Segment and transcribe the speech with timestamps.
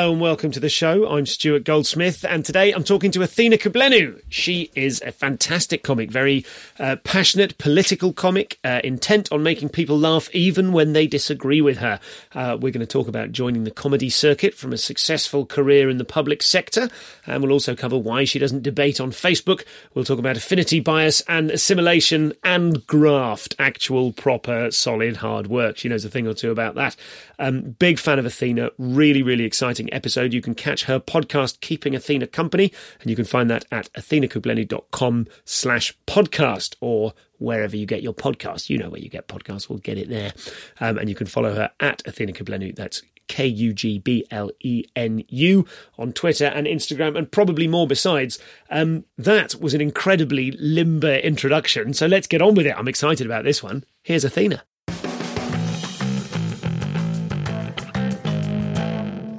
[0.00, 1.06] Hello and welcome to the show.
[1.10, 4.22] I'm Stuart Goldsmith, and today I'm talking to Athena Kugblenu.
[4.30, 6.46] She is a fantastic comic, very
[6.78, 11.76] uh, passionate political comic, uh, intent on making people laugh even when they disagree with
[11.76, 12.00] her.
[12.32, 15.98] Uh, we're going to talk about joining the comedy circuit from a successful career in
[15.98, 16.88] the public sector,
[17.26, 19.66] and we'll also cover why she doesn't debate on Facebook.
[19.92, 25.76] We'll talk about affinity bias and assimilation and graft, actual, proper, solid, hard work.
[25.76, 26.96] She knows a thing or two about that.
[27.38, 30.32] Um, big fan of Athena, really, really exciting episode.
[30.32, 35.26] You can catch her podcast, Keeping Athena Company, and you can find that at athenakugblenu.com
[35.44, 38.70] slash podcast or wherever you get your podcast.
[38.70, 40.32] You know where you get podcasts, we'll get it there.
[40.80, 42.74] Um, and you can follow her at Athena Kugblenu.
[42.74, 45.64] That's K U G B L E N U
[45.96, 48.40] on Twitter and Instagram, and probably more besides.
[48.70, 52.76] Um, that was an incredibly limber introduction, so let's get on with it.
[52.76, 53.84] I'm excited about this one.
[54.02, 54.64] Here's Athena.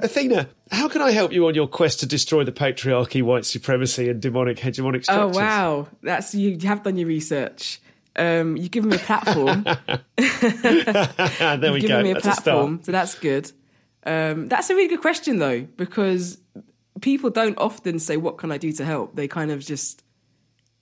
[0.02, 4.08] Athena, how can I help you on your quest to destroy the patriarchy, white supremacy,
[4.08, 5.36] and demonic hegemonic structures?
[5.36, 7.80] Oh wow, that's you, have done your research.
[8.16, 9.64] Um, you give me a platform.
[10.16, 11.88] there we You've go.
[11.88, 13.50] given me a That's a platform, so that's good.
[14.04, 16.38] Um, that's a really good question though, because
[17.00, 20.02] people don't often say, "What can I do to help?" They kind of just,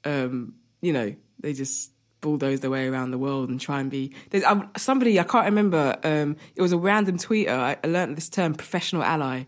[0.05, 4.13] um, you know, they just bulldoze their way around the world and try and be.
[4.31, 5.97] There's um, somebody I can't remember.
[6.05, 7.51] Um, it was a random tweeter.
[7.51, 9.45] I, I learned this term, professional ally.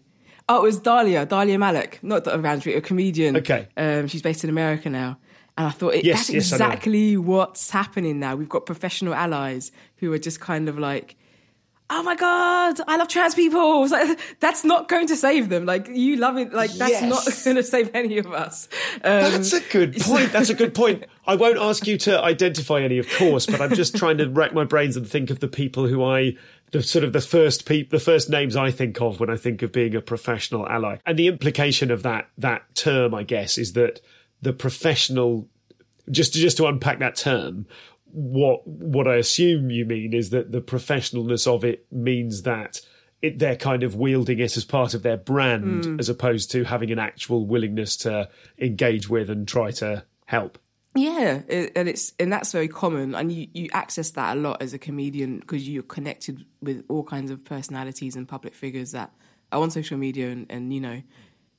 [0.48, 3.36] Oh, it was Dahlia, Dahlia Malik, not a random tweeter, a comedian.
[3.36, 3.68] Okay.
[3.76, 5.18] um, she's based in America now.
[5.56, 8.36] And I thought it, Yes, that's yes, exactly what's happening now.
[8.36, 11.16] We've got professional allies who are just kind of like,
[11.94, 13.86] oh my god, I love trans people.
[13.92, 15.66] Like, that's not going to save them.
[15.66, 16.52] Like you love it.
[16.52, 17.02] Like that's Yes.
[17.02, 18.68] not going to save any of us.
[18.96, 20.32] Um, That's a good point.
[20.32, 21.04] That's a good point.
[21.26, 24.54] I won't ask you to identify any, of course, but I'm just trying to rack
[24.54, 26.36] my brains and think of the people who I,
[26.70, 29.62] the sort of the first peop, the first names I think of when I think
[29.62, 30.98] of being a professional ally.
[31.04, 34.00] And the implication of that that term, I guess, is that
[34.40, 35.48] the professional,
[36.10, 37.66] just just to unpack that term,
[38.12, 42.80] what what I assume you mean is that the professionalness of it means that.
[43.20, 46.00] It, they're kind of wielding it as part of their brand hmm.
[46.00, 48.28] as opposed to having an actual willingness to
[48.58, 50.58] engage with and try to help.
[50.94, 54.74] Yeah, and it's and that's very common, and you you access that a lot as
[54.74, 59.10] a comedian because you're connected with all kinds of personalities and public figures that
[59.50, 61.00] are on social media, and, and you know,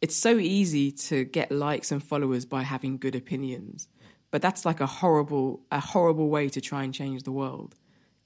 [0.01, 3.87] it's so easy to get likes and followers by having good opinions,
[4.33, 7.75] but that's like a horrible a horrible way to try and change the world.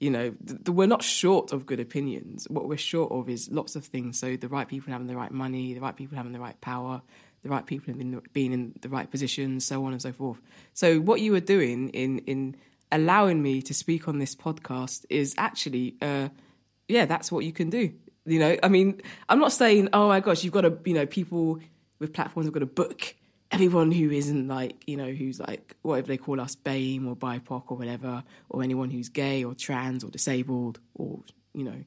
[0.00, 2.46] You know, th- th- we're not short of good opinions.
[2.48, 4.18] What we're short of is lots of things.
[4.18, 7.02] So the right people having the right money, the right people having the right power,
[7.42, 10.40] the right people in, being in the right positions, so on and so forth.
[10.72, 12.56] So what you were doing in in
[12.90, 16.30] allowing me to speak on this podcast is actually, uh,
[16.88, 17.92] yeah, that's what you can do.
[18.24, 21.04] You know, I mean, I'm not saying, oh my gosh, you've got to, you know,
[21.04, 21.58] people
[21.98, 23.14] with platforms have got to book
[23.50, 27.62] everyone who isn't like, you know, who's like whatever they call us, BAME or BIPOC
[27.68, 31.20] or whatever, or anyone who's gay or trans or disabled or
[31.54, 31.84] you know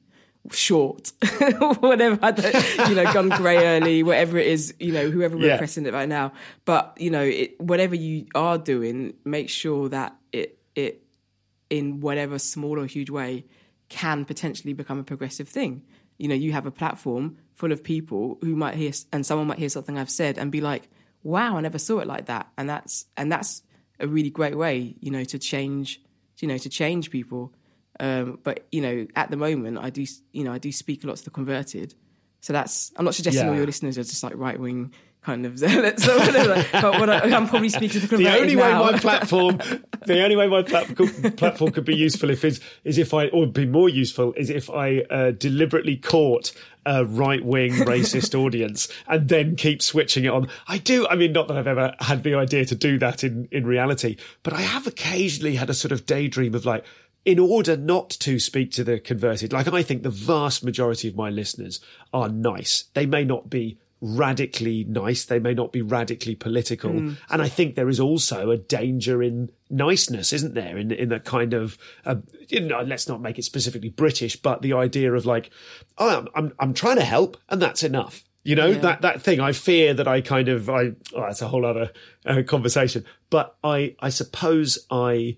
[0.50, 1.12] short,
[1.78, 2.18] whatever,
[2.88, 5.56] you know, gone grey early, whatever it is, you know, whoever we're Yeah.
[5.58, 6.32] pressing it right now.
[6.64, 11.02] But you know, it, whatever you are doing, make sure that it it
[11.70, 13.44] in whatever small or huge way
[13.88, 15.82] can potentially become a progressive thing.
[16.18, 19.58] You know, you have a platform full of people who might hear, and someone might
[19.58, 20.88] hear something I've said and be like,
[21.22, 23.62] "Wow, I never saw it like that," and that's and that's
[24.00, 26.00] a really great way, you know, to change,
[26.40, 27.54] you know, to change people.
[28.00, 31.06] Um, but you know, at the moment, I do, you know, I do speak a
[31.06, 31.94] lot to the converted.
[32.40, 32.92] So that's.
[32.96, 34.92] I'm not suggesting all your listeners are just like right wing
[35.22, 36.64] kind of zealots or whatever.
[36.72, 38.82] but what I, I'm probably speaking to the The only way now.
[38.90, 39.58] my platform,
[40.06, 43.46] the only way my platform, platform could be useful if is is if I, or
[43.46, 46.52] be more useful is if I uh, deliberately caught
[46.84, 50.48] a right wing racist audience and then keep switching it on.
[50.66, 51.06] I do.
[51.06, 54.16] I mean, not that I've ever had the idea to do that in in reality,
[54.42, 56.84] but I have occasionally had a sort of daydream of like.
[57.24, 61.14] In order not to speak to the converted, like I think the vast majority of
[61.14, 61.78] my listeners
[62.12, 62.86] are nice.
[62.94, 65.24] They may not be radically nice.
[65.24, 66.90] They may not be radically political.
[66.90, 67.16] Mm.
[67.30, 70.76] And I think there is also a danger in niceness, isn't there?
[70.76, 72.16] In in that kind of, uh,
[72.48, 75.50] you know, let's not make it specifically British, but the idea of like,
[75.98, 78.24] oh, I'm I'm, I'm trying to help, and that's enough.
[78.42, 78.78] You know yeah.
[78.78, 79.38] that that thing.
[79.38, 80.92] I fear that I kind of I.
[81.14, 81.92] Oh, that's a whole other
[82.26, 83.04] uh, conversation.
[83.30, 85.36] But I I suppose I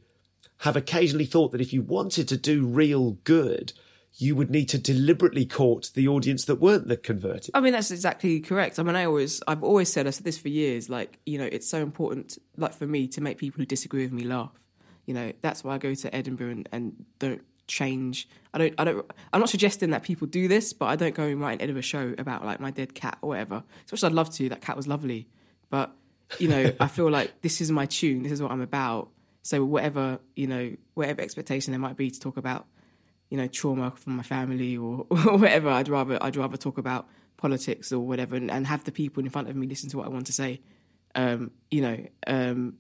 [0.59, 3.75] have occasionally thought that if you wanted to do real good,
[4.17, 7.51] you would need to deliberately court the audience that weren't the converted.
[7.53, 8.79] I mean, that's exactly correct.
[8.79, 11.49] I mean, I always, I've always said, I said this for years, like, you know,
[11.51, 14.53] it's so important, like for me, to make people who disagree with me laugh.
[15.07, 18.29] You know, that's why I go to Edinburgh and, and don't change.
[18.53, 21.25] I don't, I don't, I'm not suggesting that people do this, but I don't go
[21.25, 23.65] and write an Edinburgh show about like my dead cat or whatever.
[23.87, 24.49] So I'd love to.
[24.49, 25.27] That cat was lovely.
[25.71, 25.93] But,
[26.39, 28.23] you know, I feel like this is my tune.
[28.23, 29.11] This is what I'm about.
[29.43, 32.67] So whatever, you know, whatever expectation there might be to talk about
[33.35, 35.69] you know trauma from my family or, or whatever.
[35.69, 39.29] I'd rather I'd rather talk about politics or whatever and, and, have the people in
[39.29, 40.61] front of me listen to what I want to say.
[41.17, 42.75] Um, you know, um,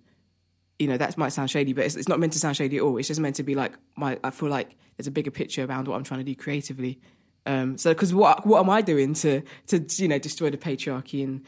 [0.79, 2.85] you know that might sound shady, but it's, it's, not meant to sound shady at
[2.85, 2.97] all.
[2.99, 4.17] It's just meant to be like my.
[4.23, 7.01] I feel like there's a bigger picture around what I'm trying to do creatively.
[7.47, 11.25] Um, so, because what what am I doing to to you know destroy the patriarchy
[11.25, 11.45] and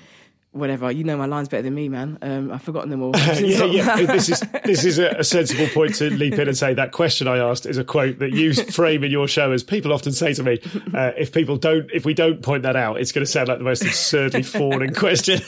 [0.57, 0.91] whatever.
[0.91, 2.19] You know my lines better than me, man.
[2.23, 3.13] Um, I've forgotten them all.
[3.17, 4.07] yeah, yeah.
[4.07, 7.39] this is this is a, sensible point to leap in and say that question I
[7.39, 10.43] asked is a quote that you frame in your show as people often say to
[10.43, 10.59] me,
[10.95, 13.59] uh, if people don't, if we don't point that out, it's going to sound like
[13.59, 15.41] the most absurdly falling question.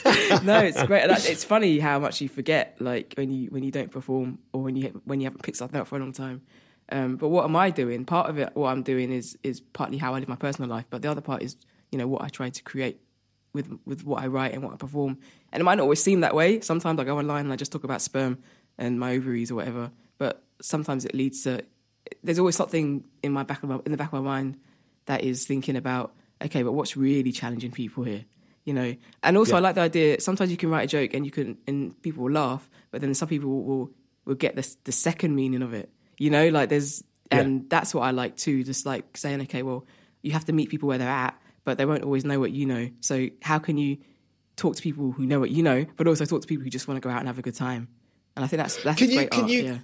[0.43, 1.09] no, it's great.
[1.09, 4.75] It's funny how much you forget, like when you when you don't perform or when
[4.75, 6.41] you when you haven't picked something up for a long time.
[6.91, 8.05] Um, but what am I doing?
[8.05, 10.85] Part of it, what I'm doing is is partly how I live my personal life,
[10.89, 11.55] but the other part is
[11.91, 12.99] you know what I try to create
[13.53, 15.17] with with what I write and what I perform.
[15.51, 16.61] And it might not always seem that way.
[16.61, 18.39] Sometimes I go online and I just talk about sperm
[18.77, 19.91] and my ovaries or whatever.
[20.17, 21.63] But sometimes it leads to
[22.23, 24.57] there's always something in my back of my, in the back of my mind
[25.05, 28.25] that is thinking about okay, but what's really challenging people here?
[28.65, 29.57] You know, and also yeah.
[29.57, 30.21] I like the idea.
[30.21, 33.13] Sometimes you can write a joke and you can and people will laugh, but then
[33.13, 33.91] some people will will,
[34.25, 35.89] will get the the second meaning of it.
[36.17, 37.65] You know, like there's and yeah.
[37.69, 38.63] that's what I like too.
[38.63, 39.85] Just like saying, okay, well,
[40.21, 41.38] you have to meet people where they're at,
[41.69, 42.89] but they won't always know what you know.
[42.99, 43.99] So how can you
[44.55, 46.87] talk to people who know what you know, but also talk to people who just
[46.87, 47.89] want to go out and have a good time?
[48.35, 49.51] And I think that's that's can you, great can art.
[49.51, 49.77] You, yeah.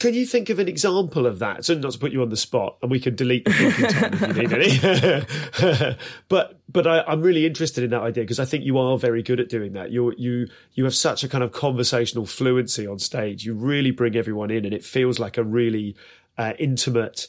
[0.00, 1.64] Can you think of an example of that?
[1.64, 4.36] So not to put you on the spot, and we can delete the time if
[4.36, 5.96] you need any.
[6.28, 9.22] but but I, am really interested in that idea because I think you are very
[9.22, 9.92] good at doing that.
[9.92, 13.44] You you you have such a kind of conversational fluency on stage.
[13.44, 15.94] You really bring everyone in, and it feels like a really
[16.36, 17.28] uh, intimate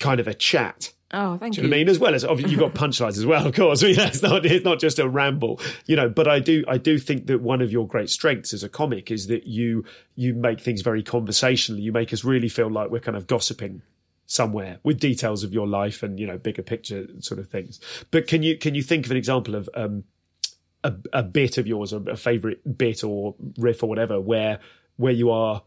[0.00, 1.62] kind of a chat Oh, thank you.
[1.62, 1.68] you.
[1.68, 3.82] I mean, as well as obviously you've got punchlines as well, of course.
[3.82, 6.10] I mean, it's not it's not just a ramble, you know.
[6.10, 9.10] But I do I do think that one of your great strengths as a comic
[9.10, 9.84] is that you
[10.14, 11.80] you make things very conversational.
[11.80, 13.80] You make us really feel like we're kind of gossiping
[14.26, 17.80] somewhere with details of your life and you know bigger picture sort of things.
[18.10, 20.04] But can you can you think of an example of um,
[20.84, 24.60] a, a bit of yours, a favorite bit or riff or whatever, where
[24.96, 25.62] where you are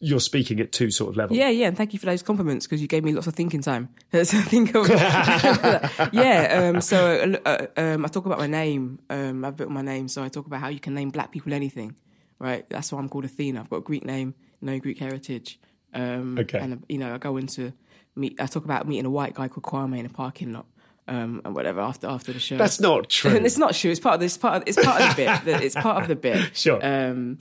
[0.00, 1.38] you're speaking at two sort of levels.
[1.38, 3.62] Yeah, yeah, and thank you for those compliments because you gave me lots of thinking
[3.62, 3.88] time.
[4.12, 4.88] so think of
[6.12, 6.70] yeah.
[6.72, 9.00] Um, so uh, um, I talk about my name.
[9.10, 11.52] Um, I've built my name, so I talk about how you can name black people
[11.52, 11.96] anything.
[12.38, 13.60] Right, that's why I'm called Athena.
[13.60, 15.58] I've got a Greek name, no Greek heritage.
[15.92, 17.72] Um, okay, and you know I go into
[18.14, 18.40] meet.
[18.40, 20.66] I talk about meeting a white guy called Kwame in a parking lot.
[21.08, 22.58] Um, and whatever after after the show.
[22.58, 23.30] That's not true.
[23.30, 23.90] it's not true.
[23.90, 24.56] It's part of this part.
[24.58, 25.62] Of, it's part of the bit.
[25.62, 26.54] It's part of the bit.
[26.54, 26.78] Sure.
[26.84, 27.38] Um,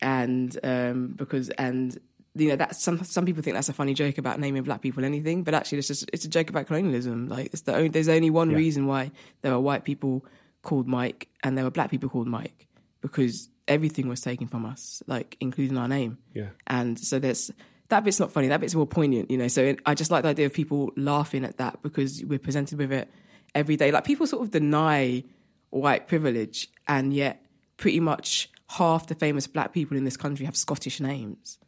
[0.00, 1.98] and um, because and
[2.34, 5.04] you know that some some people think that's a funny joke about naming black people
[5.04, 7.28] anything, but actually it's just it's a joke about colonialism.
[7.28, 8.56] Like it's the only, there's only one yeah.
[8.56, 9.10] reason why
[9.42, 10.24] there were white people
[10.62, 12.66] called Mike and there were black people called Mike
[13.00, 16.18] because everything was taken from us, like including our name.
[16.34, 17.50] Yeah, and so there's
[17.88, 18.48] that bit's not funny.
[18.48, 19.48] That bit's more poignant, you know.
[19.48, 22.78] So it, I just like the idea of people laughing at that because we're presented
[22.78, 23.10] with it
[23.54, 23.90] every day.
[23.90, 25.24] Like people sort of deny
[25.70, 27.44] white privilege, and yet
[27.76, 31.58] pretty much half the famous black people in this country have Scottish names.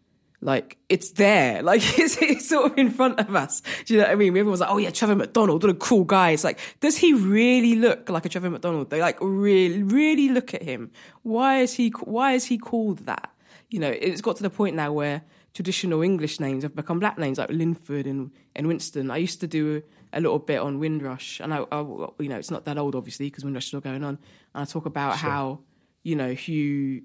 [0.42, 3.62] Like it's there, like it's, it's, sort of in front of us.
[3.84, 4.28] Do you know what I mean?
[4.30, 7.74] Everyone's like, "Oh yeah, Trevor McDonald, what a cool guy." It's like, does he really
[7.74, 8.88] look like a Trevor McDonald?
[8.90, 10.92] They like really, really look at him.
[11.22, 11.90] Why is he?
[12.04, 13.30] Why is he called that?
[13.68, 17.18] You know, it's got to the point now where traditional English names have become black
[17.18, 19.10] names, like Linford and and Winston.
[19.10, 21.80] I used to do a little bit on Windrush, and I, I
[22.18, 24.18] you know, it's not that old, obviously, because Windrush is still going on.
[24.54, 25.30] And I talk about sure.
[25.30, 25.58] how
[26.02, 27.02] you know, Hugh,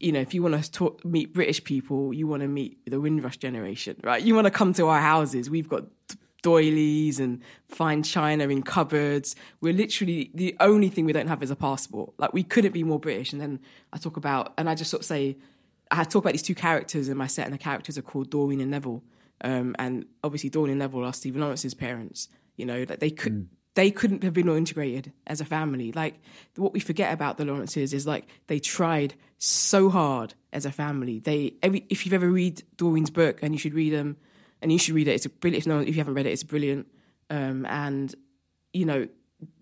[0.00, 3.00] you know, if you want to talk, meet British people, you want to meet the
[3.00, 4.22] Windrush generation, right?
[4.22, 5.48] You want to come to our houses.
[5.48, 5.84] We've got
[6.42, 9.36] doilies and fine china in cupboards.
[9.60, 12.12] We're literally the only thing we don't have is a passport.
[12.18, 13.32] Like we couldn't be more British.
[13.32, 13.60] And then
[13.92, 15.36] I talk about, and I just sort of say,
[15.90, 18.60] I talk about these two characters in my set, and the characters are called Doreen
[18.60, 19.02] and Neville.
[19.44, 22.28] Um, and obviously, Doreen and Neville are Stephen Lawrence's parents.
[22.56, 23.32] You know, that they could.
[23.34, 25.92] Mm they couldn't have been more integrated as a family.
[25.92, 26.20] Like
[26.56, 31.18] what we forget about the Lawrences is like they tried so hard as a family.
[31.18, 34.16] They every if you've ever read Doreen's book and you should read them,
[34.60, 35.12] and you should read it.
[35.12, 35.64] It's a brilliant.
[35.64, 36.86] If no, if you haven't read it, it's brilliant.
[37.30, 38.14] Um, and
[38.72, 39.08] you know,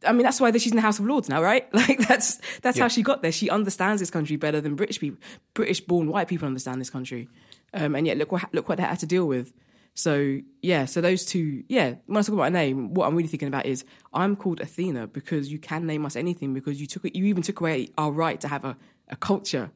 [0.07, 1.69] I mean, that's why she's in the House of Lords now, right?
[1.75, 2.85] Like that's that's yeah.
[2.85, 3.33] how she got there.
[3.33, 5.19] She understands this country better than British people,
[5.55, 7.29] British-born white people understand this country.
[7.73, 9.53] Um, and yet, look what look what they had to deal with.
[9.95, 11.95] So yeah, so those two, yeah.
[12.07, 15.09] When I talk about a name, what I'm really thinking about is I'm called Athena
[15.09, 17.05] because you can name us anything because you took.
[17.05, 18.77] You even took away our right to have a,
[19.09, 19.71] a culture.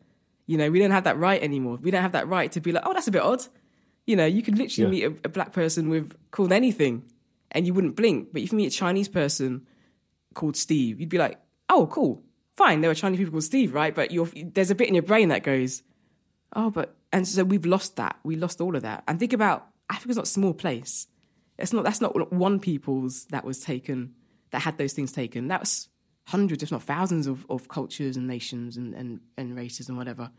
[0.47, 1.79] You know, we don't have that right anymore.
[1.81, 3.45] We don't have that right to be like, oh, that's a bit odd.
[4.07, 5.09] You know, you could literally yeah.
[5.09, 7.05] meet a, a, black person with called anything,
[7.51, 8.33] and you wouldn't blink.
[8.33, 9.67] But if you meet a Chinese person
[10.35, 11.41] called Steve, you'd be like,
[11.71, 12.23] oh, cool,
[12.57, 12.81] fine.
[12.81, 13.95] There are Chinese people called Steve, right?
[13.95, 15.83] But there's a bit in your brain that goes,
[16.55, 18.19] oh, but and so we've lost that.
[18.25, 19.05] We lost all of that.
[19.09, 21.07] And think about Africa's not a small place.
[21.59, 21.85] It's not.
[21.85, 24.15] That's not one people's that was taken.
[24.51, 25.49] That had those things taken.
[25.49, 25.89] That was
[26.27, 30.31] hundreds, if not thousands, of, of cultures and nations and, and, and races and whatever.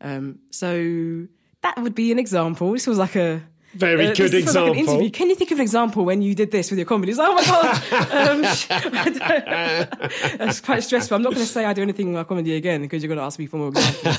[0.00, 1.26] Um, so
[1.62, 2.72] that would be an example.
[2.72, 3.42] This was like a
[3.74, 4.98] very uh, good example.
[4.98, 5.12] Like.
[5.12, 7.18] Can you think of an example when you did this with your comedies?
[7.18, 7.74] Oh my god,
[8.28, 8.42] um,
[10.38, 11.14] that's quite stressful.
[11.14, 13.18] I'm not going to say I do anything in my comedy again because you're going
[13.18, 14.18] to ask me for more examples.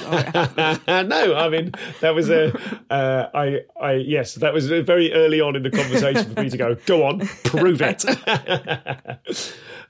[0.87, 2.53] Oh, no, I mean that was a,
[2.91, 6.57] uh, I, I, yes, that was very early on in the conversation for me to
[6.57, 6.75] go.
[6.85, 8.05] Go on, prove it.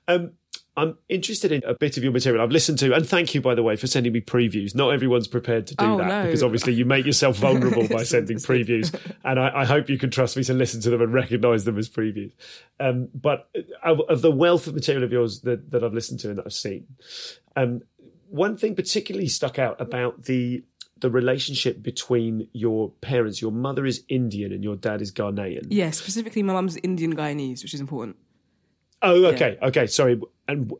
[0.07, 0.31] um,
[0.79, 2.41] I'm interested in a bit of your material.
[2.41, 4.73] I've listened to, and thank you, by the way, for sending me previews.
[4.73, 6.23] Not everyone's prepared to do oh, that no.
[6.23, 8.97] because obviously you make yourself vulnerable by sending previews.
[9.25, 11.77] And I, I, hope you can trust me to listen to them and recognize them
[11.77, 12.31] as previews.
[12.79, 13.49] Um, but
[13.83, 16.45] of, of, the wealth of material of yours that, that I've listened to and that
[16.45, 16.87] I've seen,
[17.57, 17.81] um,
[18.29, 20.63] one thing particularly stuck out about the
[21.01, 23.41] the relationship between your parents.
[23.41, 25.67] Your mother is Indian and your dad is Ghanaian.
[25.69, 28.17] Yes, yeah, specifically my mum's Indian Guyanese, which is important.
[29.01, 29.67] Oh, okay, yeah.
[29.67, 29.87] okay.
[29.87, 30.73] Sorry, and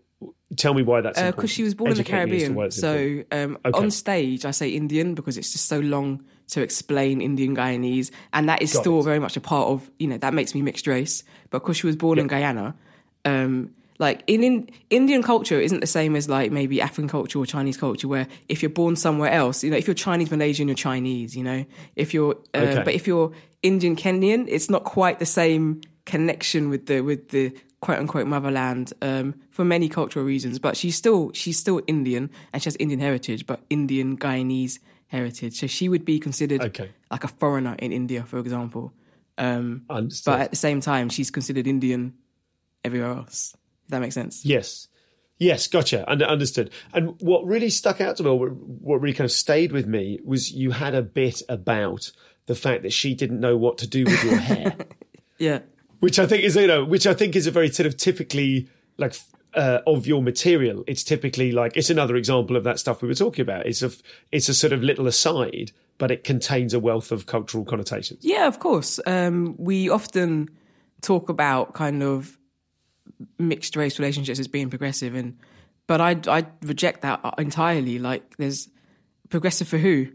[0.56, 2.72] tell me why that's because uh, she was born Educate in the Caribbean.
[2.72, 3.80] So um, okay.
[3.80, 8.50] on stage, I say Indian because it's just so long to explain Indian Guyanese, and
[8.50, 9.04] that is Got still it.
[9.04, 11.24] very much a part of you know that makes me mixed race.
[11.50, 12.24] But because she was born yep.
[12.24, 12.76] in Guyana.
[13.26, 17.46] Um, like in, in, Indian culture isn't the same as like maybe African culture or
[17.46, 20.76] Chinese culture, where if you're born somewhere else, you know, if you're Chinese Malaysian, you're
[20.76, 21.66] Chinese, you know.
[21.98, 22.84] If you're, uh, okay.
[22.84, 27.54] but if you're Indian Kenyan, it's not quite the same connection with the with the
[27.82, 30.60] quote unquote motherland um, for many cultural reasons.
[30.60, 35.60] But she's still she's still Indian and she has Indian heritage, but Indian Guyanese heritage.
[35.60, 36.92] So she would be considered okay.
[37.12, 38.94] like a foreigner in India, for example.
[39.38, 42.14] Um, but at the same time, she's considered Indian
[42.84, 43.56] everywhere else.
[43.86, 44.46] If that makes sense.
[44.46, 44.88] Yes.
[45.38, 46.10] Yes, gotcha.
[46.10, 46.72] Under, understood.
[46.94, 50.52] And what really stuck out to me, what really kind of stayed with me, was
[50.52, 52.12] you had a bit about
[52.46, 54.76] the fact that she didn't know what to do with your hair.
[55.38, 55.60] yeah
[56.00, 58.70] which I think is you know, which I think is a very sort of typically
[58.98, 59.16] like
[59.54, 60.84] uh, of your material.
[60.88, 63.66] It's typically like it's another example of that stuff we were talking about.
[63.66, 63.92] It's a
[64.32, 68.20] it's a sort of little aside, but it contains a wealth of cultural connotations.
[68.24, 69.00] Yeah, of course.
[69.06, 70.50] Um, we often
[71.02, 72.38] talk about kind of
[73.38, 75.38] mixed race relationships as being progressive, and
[75.88, 78.00] but I I reject that entirely.
[78.00, 78.70] Like, there's
[79.30, 80.08] progressive for who?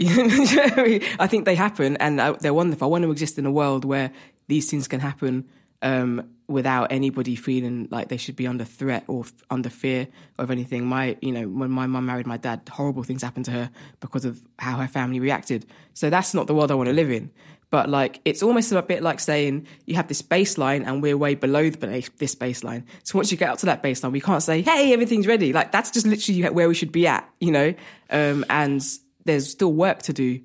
[0.02, 2.86] I think they happen and they're wonderful.
[2.86, 4.10] I want to exist in a world where
[4.50, 5.48] these things can happen
[5.82, 10.50] um, without anybody feeling like they should be under threat or f- under fear of
[10.50, 10.84] anything.
[10.84, 14.24] My, you know, when my mum married my dad, horrible things happened to her because
[14.24, 15.64] of how her family reacted.
[15.94, 17.30] So that's not the world I want to live in.
[17.70, 21.36] But like, it's almost a bit like saying you have this baseline and we're way
[21.36, 22.82] below the, this baseline.
[23.04, 25.70] So once you get up to that baseline, we can't say, "Hey, everything's ready." Like
[25.70, 27.72] that's just literally where we should be at, you know.
[28.10, 28.84] Um, and
[29.24, 30.40] there's still work to do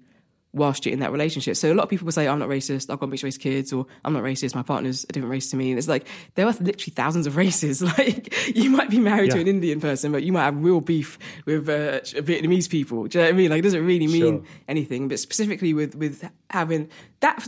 [0.56, 1.56] whilst you're in that relationship.
[1.58, 3.74] So a lot of people will say, I'm not racist, I've got mixed race kids,
[3.74, 5.70] or I'm not racist, my partner's a different race to me.
[5.70, 7.84] And it's like, there are literally thousands of races.
[7.96, 9.36] Like, you might be married yeah.
[9.36, 13.06] to an Indian person, but you might have real beef with uh, Vietnamese people.
[13.06, 13.50] Do you know what I mean?
[13.52, 14.44] Like, it doesn't really mean sure.
[14.68, 15.08] anything.
[15.08, 17.48] But specifically with, with having that,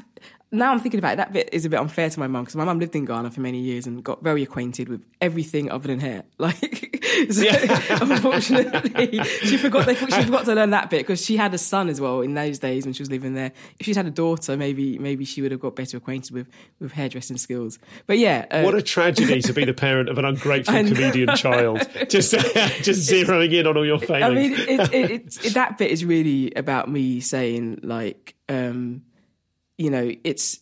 [0.51, 2.56] now I'm thinking about it, that bit is a bit unfair to my mum because
[2.56, 5.88] my mum lived in Ghana for many years and got very acquainted with everything other
[5.88, 6.24] than hair.
[6.39, 7.44] Like, so
[7.89, 9.88] unfortunately, she forgot.
[9.88, 12.36] They, she forgot to learn that bit because she had a son as well in
[12.36, 13.51] those days when she was living there.
[13.80, 16.48] If she'd had a daughter, maybe maybe she would have got better acquainted with
[16.80, 17.80] with hairdressing skills.
[18.06, 21.80] But yeah, uh, what a tragedy to be the parent of an ungrateful comedian child.
[22.08, 24.24] Just just zeroing in on all your failings.
[24.24, 28.36] I mean, it, it, it, that bit is really about me saying like.
[28.48, 29.01] Um,
[29.77, 30.60] you know, it's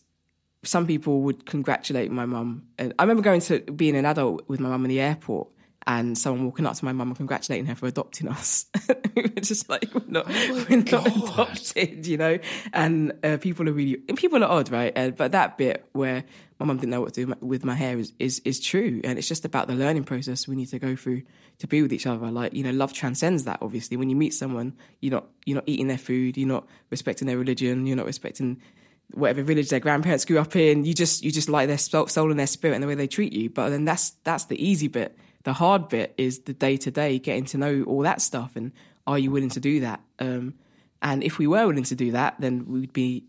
[0.62, 2.66] some people would congratulate my mum.
[2.78, 5.48] And I remember going to being an adult with my mum in the airport,
[5.86, 8.66] and someone walking up to my mum and congratulating her for adopting us.
[9.14, 12.38] we were just like, we're not, oh we're not adopted, you know?
[12.72, 14.92] And uh, people are really, people are odd, right?
[14.96, 16.24] Uh, but that bit where
[16.58, 19.00] my mum didn't know what to do with my hair is, is, is true.
[19.04, 21.22] And it's just about the learning process we need to go through
[21.58, 22.32] to be with each other.
[22.32, 23.96] Like, you know, love transcends that, obviously.
[23.96, 27.38] When you meet someone, you're not, you're not eating their food, you're not respecting their
[27.38, 28.60] religion, you're not respecting
[29.12, 30.84] whatever village their grandparents grew up in.
[30.84, 33.32] You just, you just like their soul and their spirit and the way they treat
[33.32, 33.50] you.
[33.50, 37.20] But then that's, that's the easy bit the hard bit is the day to day,
[37.20, 38.72] getting to know all that stuff, and
[39.06, 40.00] are you willing to do that?
[40.18, 40.54] Um,
[41.00, 43.22] and if we were willing to do that, then we'd be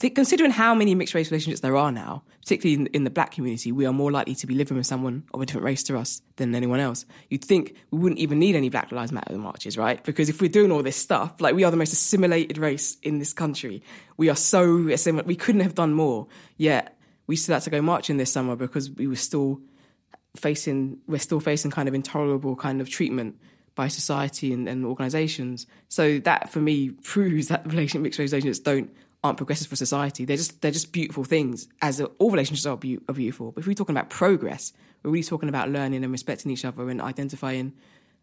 [0.00, 3.70] considering how many mixed race relationships there are now, particularly in, in, the black community,
[3.70, 6.22] we are more likely to be living with someone of a different race to us
[6.36, 7.04] than anyone else.
[7.28, 10.02] You'd think we wouldn't even need any Black Lives Matter marches, right?
[10.02, 13.18] Because if we're doing all this stuff, like we are the most assimilated race in
[13.18, 13.82] this country,
[14.16, 15.28] we are so assimilated.
[15.28, 16.26] We couldn't have done more.
[16.56, 19.60] Yet we still had to go marching this summer because we were still
[20.36, 23.36] facing we're still facing kind of intolerable kind of treatment
[23.74, 25.66] by society and, and organizations.
[25.88, 28.90] So that for me proves that the relationship mixed race relationships don't
[29.24, 30.24] aren't progressive for society.
[30.24, 31.68] They're just they're just beautiful things.
[31.80, 33.52] As all relationships are, be, are beautiful.
[33.52, 36.88] But if we're talking about progress, we're really talking about learning and respecting each other
[36.90, 37.72] and identifying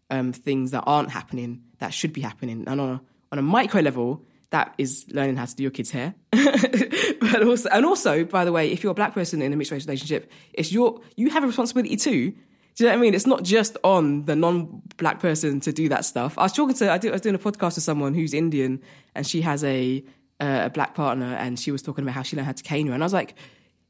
[0.10, 2.66] um, things that aren't happening that should be happening.
[2.68, 3.02] And on a
[3.32, 6.16] on a micro level, that is learning how to do your kids' hair.
[6.32, 9.72] but also, and also, by the way, if you're a black person in a mixed
[9.72, 12.34] race relationship, it's your you have a responsibility too.
[12.76, 13.14] Do you know what I mean?
[13.14, 16.38] It's not just on the non-black person to do that stuff.
[16.38, 18.82] I was talking to, I, did, I was doing a podcast with someone who's Indian,
[19.16, 20.02] and she has a
[20.40, 22.88] uh, a black partner, and she was talking about how she learned how to cane
[22.88, 23.36] her, and I was like,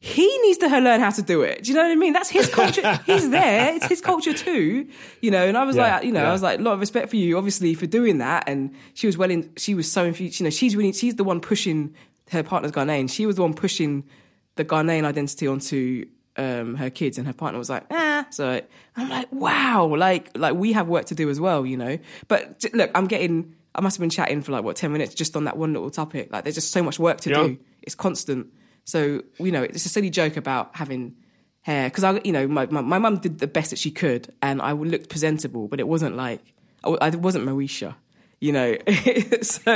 [0.02, 1.64] he needs to learn how to do it.
[1.64, 2.14] Do you know what I mean?
[2.14, 3.00] That's his culture.
[3.06, 3.76] He's there.
[3.76, 4.88] It's his culture too,
[5.22, 5.46] you know.
[5.46, 6.30] And I was yeah, like, you know, yeah.
[6.30, 8.48] I was like, a lot of respect for you, obviously, for doing that.
[8.48, 9.52] And she was well in.
[9.58, 10.40] She was so infused.
[10.40, 10.94] You know, she's really.
[10.94, 11.94] She's the one pushing
[12.32, 13.10] her partner's Ghanaian.
[13.10, 14.06] She was the one pushing
[14.56, 16.06] the Ghanaian identity onto
[16.38, 18.26] um, her kids, and her partner was like, ah.
[18.30, 18.62] So
[18.96, 22.00] I'm like, wow, like, like we have work to do as well, you know.
[22.30, 23.54] But look, I'm getting.
[23.76, 25.90] I must have been chatting for like what ten minutes just on that one little
[25.90, 26.32] topic.
[26.32, 27.44] Like, there's just so much work to yeah.
[27.44, 27.60] do.
[27.82, 28.48] It's constant.
[28.86, 31.16] So you know, it's a silly joke about having
[31.62, 34.62] hair because I, you know, my my mum did the best that she could, and
[34.62, 36.42] I looked presentable, but it wasn't like
[36.84, 37.96] I, I wasn't Moesha.
[38.42, 38.78] You know,
[39.42, 39.72] so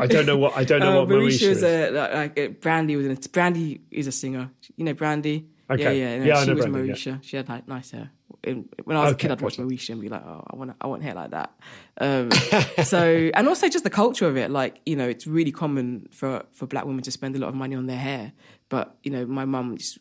[0.00, 1.62] I don't know what I don't know uh, what Moesha, is.
[1.64, 3.32] A, like, like Brandy was in it.
[3.32, 4.50] Brandy is a singer.
[4.76, 5.46] You know Brandy.
[5.68, 5.98] Okay.
[5.98, 6.24] Yeah, yeah.
[6.24, 7.06] Yeah she was Brandy, Moesha.
[7.06, 7.18] Yeah.
[7.22, 8.10] She had like nice hair.
[8.44, 10.74] When I was okay, a kid, I'd watch Moesha and be like, "Oh, I want,
[10.80, 11.52] I want hair like that."
[11.98, 12.30] Um,
[12.84, 14.50] so, and also just the culture of it.
[14.50, 17.54] Like, you know, it's really common for for black women to spend a lot of
[17.54, 18.32] money on their hair.
[18.68, 19.98] But you know, my mum was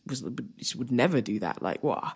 [0.62, 1.62] she would never do that.
[1.62, 2.16] Like, what?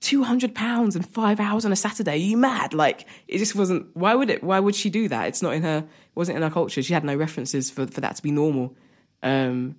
[0.00, 2.12] Two hundred pounds and five hours on a Saturday?
[2.12, 2.74] Are you mad?
[2.74, 3.96] Like, it just wasn't.
[3.96, 4.44] Why would it?
[4.44, 5.28] Why would she do that?
[5.28, 5.78] It's not in her.
[5.78, 6.82] It wasn't in her culture.
[6.82, 8.76] She had no references for for that to be normal.
[9.22, 9.76] Um,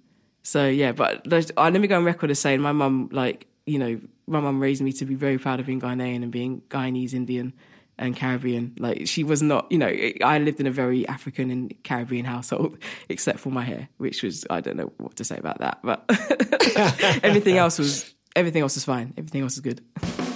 [0.47, 1.25] so yeah, but
[1.57, 4.59] I let me go on record as saying my mum, like, you know, my mum
[4.59, 7.53] raised me to be very proud of being Ghanaian and being Guyanese Indian
[7.97, 8.73] and Caribbean.
[8.79, 12.77] Like she was not, you know, I lived in a very African and Caribbean household,
[13.09, 16.05] except for my hair, which was I don't know what to say about that, but
[17.23, 19.13] everything else was everything else was fine.
[19.17, 20.26] Everything else was good.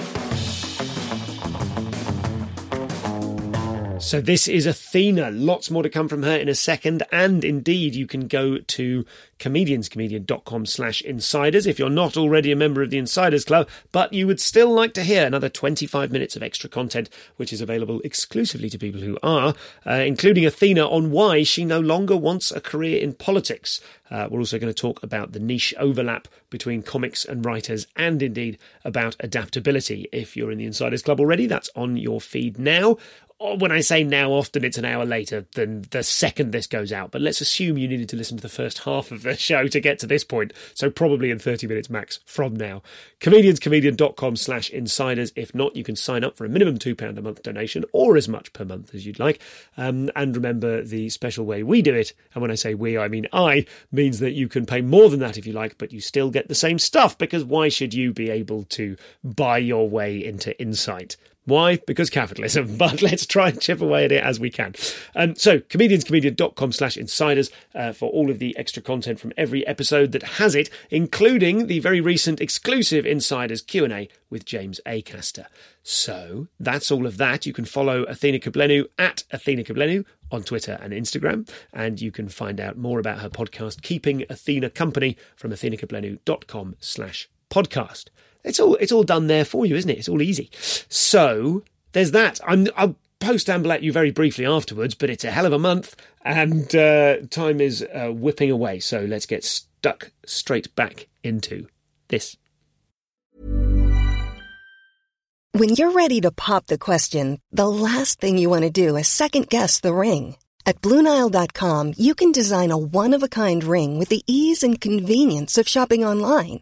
[4.01, 5.29] So this is Athena.
[5.29, 7.03] Lots more to come from her in a second.
[7.11, 9.05] And indeed, you can go to
[9.37, 14.27] comedianscomedian.com slash insiders if you're not already a member of the Insiders Club, but you
[14.27, 18.69] would still like to hear another 25 minutes of extra content, which is available exclusively
[18.69, 19.53] to people who are,
[19.85, 23.81] uh, including Athena on why she no longer wants a career in politics.
[24.09, 28.21] Uh, we're also going to talk about the niche overlap between comics and writers and
[28.21, 30.07] indeed about adaptability.
[30.11, 32.97] If you're in the Insiders Club already, that's on your feed now
[33.41, 37.11] when I say now, often it's an hour later than the second this goes out.
[37.11, 39.79] But let's assume you needed to listen to the first half of the show to
[39.79, 40.53] get to this point.
[40.73, 42.83] So probably in 30 minutes max from now.
[43.19, 45.33] Comedianscomedian.com slash insiders.
[45.35, 48.27] If not, you can sign up for a minimum £2 a month donation or as
[48.27, 49.41] much per month as you'd like.
[49.75, 52.13] Um, and remember the special way we do it.
[52.33, 55.19] And when I say we, I mean I, means that you can pay more than
[55.19, 58.13] that if you like, but you still get the same stuff because why should you
[58.13, 61.17] be able to buy your way into insight?
[61.45, 61.77] Why?
[61.77, 62.77] Because capitalism.
[62.81, 64.73] But let's try and chip away at it as we can.
[65.15, 70.11] Um, so, comedianscomedian.com slash insiders uh, for all of the extra content from every episode
[70.13, 75.45] that has it, including the very recent exclusive Insiders Q&A with James Acaster.
[75.83, 77.45] So, that's all of that.
[77.45, 82.29] You can follow Athena Kugblenu at Athena Kugblenu on Twitter and Instagram, and you can
[82.29, 88.05] find out more about her podcast, Keeping Athena Company, from athenakugblenu.com slash podcast.
[88.43, 89.99] It's all it's all done there for you, isn't it?
[89.99, 90.49] It's all easy.
[90.89, 92.39] So there's that.
[92.45, 95.59] I'm I'll post amble at you very briefly afterwards, but it's a hell of a
[95.59, 98.79] month, and uh, time is uh, whipping away.
[98.79, 101.67] So let's get stuck straight back into
[102.09, 102.35] this.
[105.53, 109.07] When you're ready to pop the question, the last thing you want to do is
[109.07, 110.37] second guess the ring.
[110.65, 114.79] At Bluenile.com, you can design a one of a kind ring with the ease and
[114.79, 116.61] convenience of shopping online.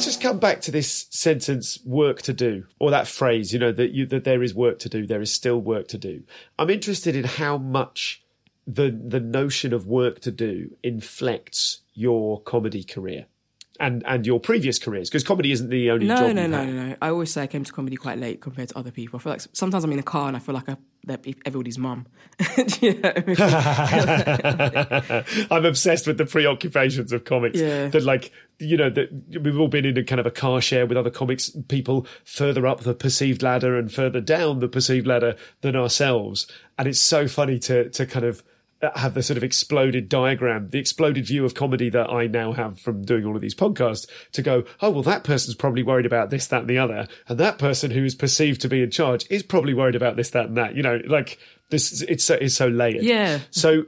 [0.00, 3.52] Let's just come back to this sentence "work to do" or that phrase.
[3.52, 5.06] You know that you that there is work to do.
[5.06, 6.22] There is still work to do.
[6.58, 8.22] I'm interested in how much
[8.66, 13.26] the the notion of work to do inflects your comedy career
[13.78, 16.68] and and your previous careers because comedy isn't the only No, job no, no, had.
[16.74, 16.96] no, no.
[17.02, 19.18] I always say I came to comedy quite late compared to other people.
[19.20, 20.78] I feel like sometimes I'm in a car and I feel like I,
[21.44, 22.06] everybody's mum.
[22.56, 25.46] Do you know what I mean?
[25.50, 27.60] I'm obsessed with the preoccupations of comics.
[27.60, 27.88] Yeah.
[27.88, 29.10] That like you know that
[29.42, 32.66] we've all been in a kind of a car share with other comics people further
[32.66, 36.46] up the perceived ladder and further down the perceived ladder than ourselves,
[36.78, 38.42] and it's so funny to to kind of
[38.82, 42.52] uh, have the sort of exploded diagram, the exploded view of comedy that I now
[42.52, 46.06] have from doing all of these podcasts to go, oh, well, that person's probably worried
[46.06, 47.06] about this, that, and the other.
[47.28, 50.30] And that person who is perceived to be in charge is probably worried about this,
[50.30, 50.76] that, and that.
[50.76, 53.02] You know, like this, it's so, it's so layered.
[53.02, 53.40] Yeah.
[53.50, 53.84] So,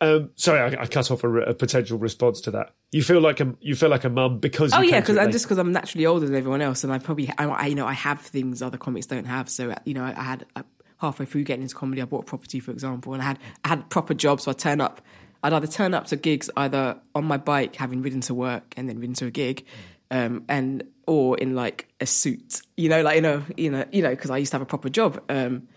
[0.00, 2.74] um, sorry, I, I cut off a, a potential response to that.
[2.90, 5.44] You feel like a, you feel like a mum because Oh yeah, because I'm just
[5.44, 7.92] because I'm naturally older than everyone else, and I probably I, I you know I
[7.92, 9.50] have things other comics don't have.
[9.50, 10.62] So you know I, I had uh,
[10.98, 13.68] halfway through getting into comedy, I bought a property, for example, and I had I
[13.68, 14.40] had a proper job.
[14.40, 15.02] So I turn up.
[15.42, 18.88] I'd either turn up to gigs either on my bike, having ridden to work and
[18.88, 19.64] then ridden to a gig,
[20.10, 24.02] um, and or in like a suit, you know, like you know, you know, you
[24.02, 25.22] know, because I used to have a proper job.
[25.28, 25.68] Um,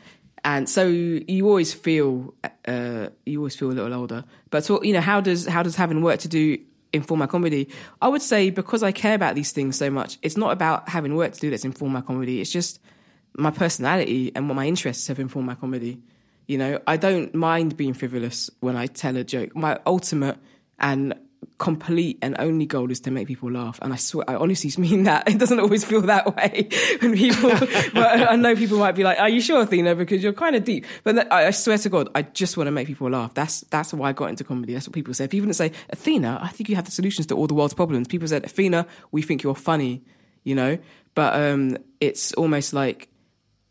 [0.43, 2.33] and so you always feel
[2.67, 4.25] uh, you always feel a little older.
[4.49, 6.57] But so, you know, how does how does having work to do
[6.91, 7.69] inform my comedy?
[8.01, 11.15] I would say because I care about these things so much, it's not about having
[11.15, 12.41] work to do that's informed my comedy.
[12.41, 12.79] It's just
[13.35, 16.01] my personality and what my interests have informed my comedy.
[16.47, 19.55] You know, I don't mind being frivolous when I tell a joke.
[19.55, 20.37] My ultimate
[20.77, 21.13] and
[21.57, 23.79] complete and only goal is to make people laugh.
[23.81, 25.29] And I swear, I honestly mean that.
[25.29, 26.69] It doesn't always feel that way
[27.01, 27.49] when people,
[27.93, 29.95] but I know people might be like, are you sure, Athena?
[29.95, 30.85] Because you're kind of deep.
[31.03, 33.33] But I swear to God, I just want to make people laugh.
[33.33, 34.73] That's, that's why I got into comedy.
[34.73, 35.27] That's what people say.
[35.27, 38.07] People didn't say, Athena, I think you have the solutions to all the world's problems.
[38.07, 40.03] People said, Athena, we think you're funny,
[40.43, 40.77] you know?
[41.15, 43.09] But, um, it's almost like,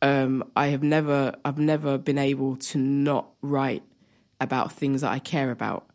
[0.00, 3.82] um, I have never, I've never been able to not write
[4.40, 5.86] about things that I care about.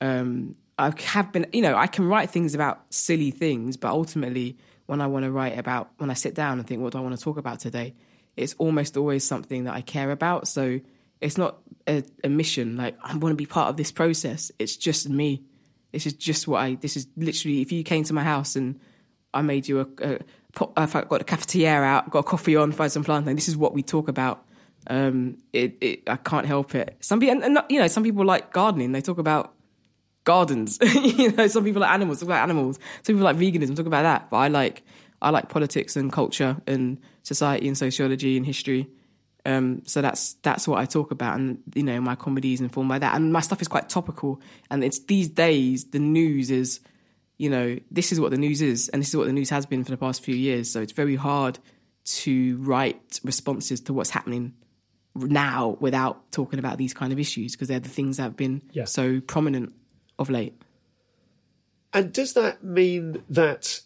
[0.00, 4.56] Um, I have been, you know, I can write things about silly things, but ultimately,
[4.86, 7.00] when I want to write about, when I sit down and think, what do I
[7.00, 7.94] want to talk about today?
[8.36, 10.46] It's almost always something that I care about.
[10.48, 10.80] So
[11.20, 14.52] it's not a, a mission, like, I want to be part of this process.
[14.58, 15.42] It's just me.
[15.92, 18.78] This is just what I, this is literally, if you came to my house and
[19.34, 20.18] I made you a, a
[20.52, 23.48] put, if I got a cafetiere out, got a coffee on, find some plantain, this
[23.48, 24.44] is what we talk about.
[24.86, 26.96] Um, it, it, I can't help it.
[27.00, 28.92] Some people, and, and you know, some people like gardening.
[28.92, 29.52] They talk about
[30.32, 30.78] gardens.
[31.18, 32.78] you know, some people like animals, talk about animals.
[33.02, 34.30] Some people like veganism, talk about that.
[34.30, 34.82] But I like
[35.20, 38.86] I like politics and culture and society and sociology and history.
[39.46, 42.90] Um, so that's that's what I talk about, and you know, my comedy is informed
[42.90, 44.40] by that, and my stuff is quite topical.
[44.70, 46.80] And it's these days the news is,
[47.38, 49.64] you know, this is what the news is, and this is what the news has
[49.64, 50.70] been for the past few years.
[50.70, 51.58] So it's very hard
[52.22, 54.52] to write responses to what's happening
[55.14, 58.62] now without talking about these kind of issues because they're the things that have been
[58.72, 58.84] Yeah.
[58.84, 59.72] so prominent
[60.18, 60.60] of late.
[61.92, 63.80] And does that mean that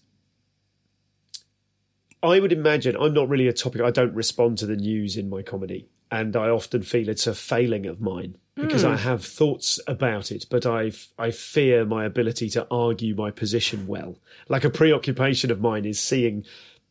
[2.22, 5.28] I would imagine I'm not really a topic, I don't respond to the news in
[5.28, 5.88] my comedy.
[6.10, 9.02] And I often feel it's a failing of mine because I hmm.
[9.04, 14.18] have thoughts about it, but I I fear my ability to argue my position well.
[14.48, 16.44] Like a preoccupation of mine is seeing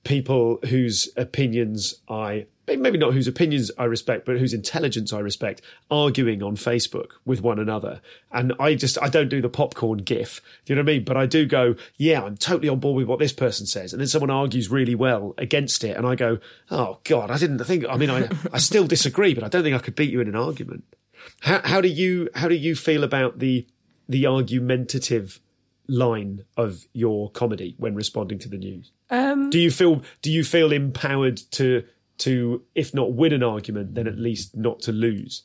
[0.03, 5.61] people whose opinions I maybe not whose opinions I respect, but whose intelligence I respect,
[5.89, 8.01] arguing on Facebook with one another.
[8.31, 10.41] And I just, I don't do the popcorn gif.
[10.65, 11.03] Do you know what I mean?
[11.03, 13.93] But I do go, yeah, I'm totally on board with what this person says.
[13.93, 15.97] And then someone argues really well against it.
[15.97, 19.43] And I go, oh God, I didn't think, I mean, I, I still disagree, but
[19.43, 20.83] I don't think I could beat you in an argument.
[21.41, 23.67] How, how do you, how do you feel about the,
[24.09, 25.39] the argumentative
[25.87, 28.91] line of your comedy when responding to the news?
[29.09, 31.83] Um, do you feel do you feel empowered to
[32.21, 35.43] to if not win an argument, then at least not to lose?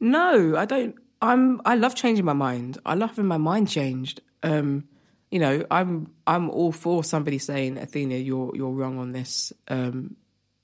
[0.00, 0.96] No, I don't.
[1.20, 1.60] I'm.
[1.64, 2.78] I love changing my mind.
[2.84, 4.22] I love having my mind changed.
[4.42, 4.84] Um,
[5.30, 6.12] you know, I'm.
[6.26, 9.52] I'm all for somebody saying, "Athena, you're you're wrong on this.
[9.68, 10.16] Um,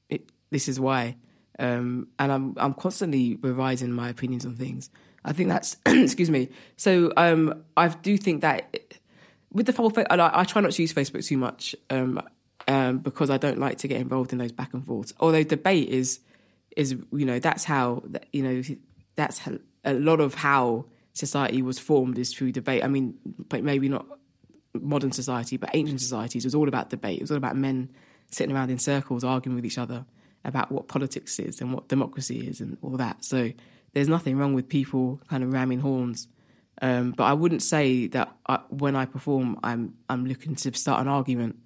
[0.08, 1.16] it, this is why."
[1.58, 4.90] Um, and I'm I'm constantly revising my opinions on things.
[5.24, 6.48] I think that's excuse me.
[6.76, 8.78] So um, I do think that
[9.52, 12.20] with the whole, I, I try not to use Facebook too much um,
[12.68, 15.14] um, because I don't like to get involved in those back and forths.
[15.20, 16.20] Although debate is
[16.76, 18.02] is you know that's how
[18.32, 18.62] you know
[19.14, 19.40] that's
[19.84, 22.84] a lot of how society was formed is through debate.
[22.84, 23.14] I mean,
[23.48, 24.06] but maybe not
[24.74, 27.18] modern society, but ancient societies was all about debate.
[27.18, 27.90] It was all about men
[28.30, 30.04] sitting around in circles arguing with each other
[30.44, 33.24] about what politics is and what democracy is and all that.
[33.24, 33.52] So
[33.94, 36.28] there's nothing wrong with people kind of ramming horns.
[36.82, 41.00] Um, but I wouldn't say that I, when I perform, I'm I'm looking to start
[41.00, 41.56] an argument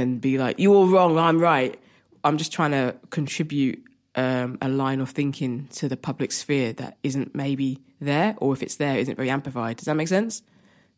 [0.00, 1.78] and be like, "You're all wrong, I'm right."
[2.22, 3.82] I'm just trying to contribute
[4.14, 8.62] um, a line of thinking to the public sphere that isn't maybe there, or if
[8.62, 9.76] it's there, isn't very amplified.
[9.76, 10.42] Does that make sense?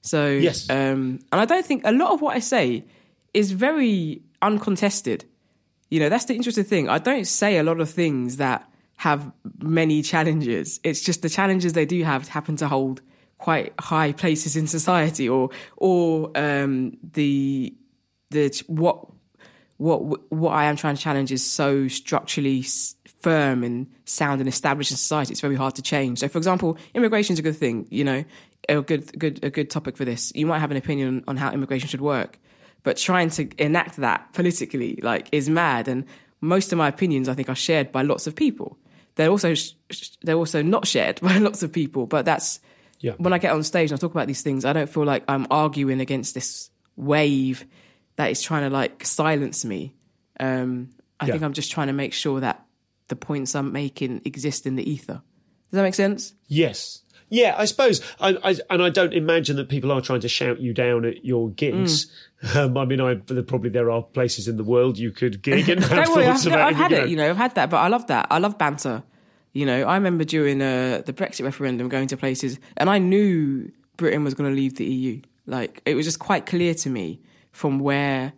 [0.00, 2.84] So yes, um, and I don't think a lot of what I say
[3.34, 5.24] is very uncontested.
[5.90, 6.88] You know, that's the interesting thing.
[6.88, 10.80] I don't say a lot of things that have many challenges.
[10.82, 13.00] It's just the challenges they do have happen to hold
[13.38, 17.74] quite high places in society, or or um, the
[18.32, 19.06] the what
[19.76, 22.64] what what I am trying to challenge is so structurally
[23.20, 25.32] firm and sound and established in society.
[25.32, 26.18] It's very hard to change.
[26.18, 27.86] So, for example, immigration is a good thing.
[27.90, 28.24] You know,
[28.68, 30.32] a good good a good topic for this.
[30.34, 32.38] You might have an opinion on how immigration should work,
[32.82, 35.88] but trying to enact that politically like is mad.
[35.88, 36.04] And
[36.40, 38.76] most of my opinions, I think, are shared by lots of people
[39.16, 39.54] they're also
[40.22, 42.06] they're also not shared by lots of people.
[42.06, 42.60] But that's
[43.00, 43.12] yeah.
[43.18, 45.24] when I get on stage and I talk about these things, I don't feel like
[45.28, 47.64] I'm arguing against this wave
[48.16, 49.94] that is trying to like silence me.
[50.38, 51.32] Um, I yeah.
[51.32, 52.64] think I'm just trying to make sure that
[53.08, 55.22] the points I'm making exist in the ether.
[55.70, 56.34] Does that make sense?
[56.48, 57.02] Yes.
[57.28, 60.60] Yeah, I suppose, I, I, and I don't imagine that people are trying to shout
[60.60, 62.06] you down at your gigs.
[62.42, 62.56] Mm.
[62.56, 65.82] Um, I mean, I probably there are places in the world you could gig and
[65.84, 66.68] have worry, thoughts I've, about.
[66.68, 68.26] I've had it, you know, I've had that, but I love that.
[68.30, 69.02] I love banter.
[69.54, 73.72] You know, I remember during uh, the Brexit referendum going to places, and I knew
[73.96, 75.22] Britain was going to leave the EU.
[75.46, 77.20] Like it was just quite clear to me
[77.52, 78.32] from where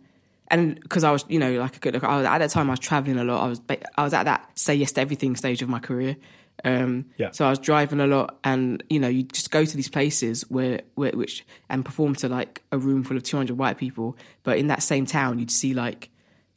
[0.49, 2.79] and because I was, you know, like, like I was, at that time I was
[2.79, 3.43] traveling a lot.
[3.43, 3.61] I was
[3.97, 6.17] I was at that say yes to everything stage of my career,
[6.63, 7.31] um, yeah.
[7.31, 10.43] So I was driving a lot, and you know, you just go to these places
[10.49, 14.15] where, where which and perform to like a room full of two hundred white people,
[14.43, 16.09] but in that same town, you'd see like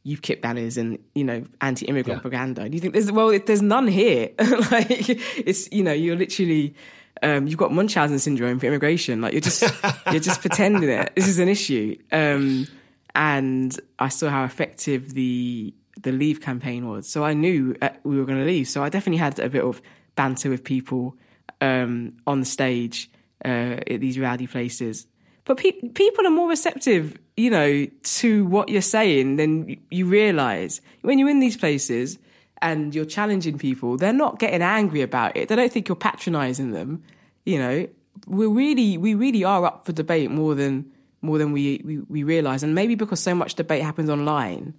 [0.05, 2.21] UKIP banners and you know anti-immigrant yeah.
[2.21, 2.61] propaganda.
[2.61, 4.29] And you think there's well, there's none here.
[4.39, 6.75] like it's you know, you're literally.
[7.21, 9.21] Um, you've got Munchausen syndrome for immigration.
[9.21, 9.61] Like you're just
[10.11, 11.13] you're just pretending it.
[11.15, 11.97] This is an issue.
[12.11, 12.67] Um,
[13.15, 17.09] and I saw how effective the the leave campaign was.
[17.09, 18.67] So I knew uh, we were going to leave.
[18.67, 19.81] So I definitely had a bit of
[20.15, 21.15] banter with people
[21.61, 23.11] um, on the stage
[23.43, 25.07] uh, at these rowdy places.
[25.45, 30.81] But pe- people are more receptive, you know, to what you're saying than you realize.
[31.01, 32.19] When you're in these places
[32.61, 35.49] and you're challenging people, they're not getting angry about it.
[35.49, 37.03] They don't think you're patronizing them.
[37.45, 37.87] You know,
[38.27, 40.91] we really, we really are up for debate more than
[41.21, 42.63] more than we, we, we realize.
[42.63, 44.73] And maybe because so much debate happens online,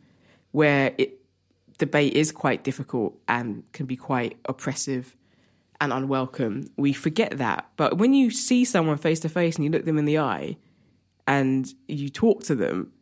[0.52, 1.18] where it
[1.78, 5.16] debate is quite difficult and can be quite oppressive
[5.80, 6.70] and unwelcome.
[6.76, 7.68] We forget that.
[7.76, 10.56] But when you see someone face to face and you look them in the eye
[11.26, 12.92] and you talk to them,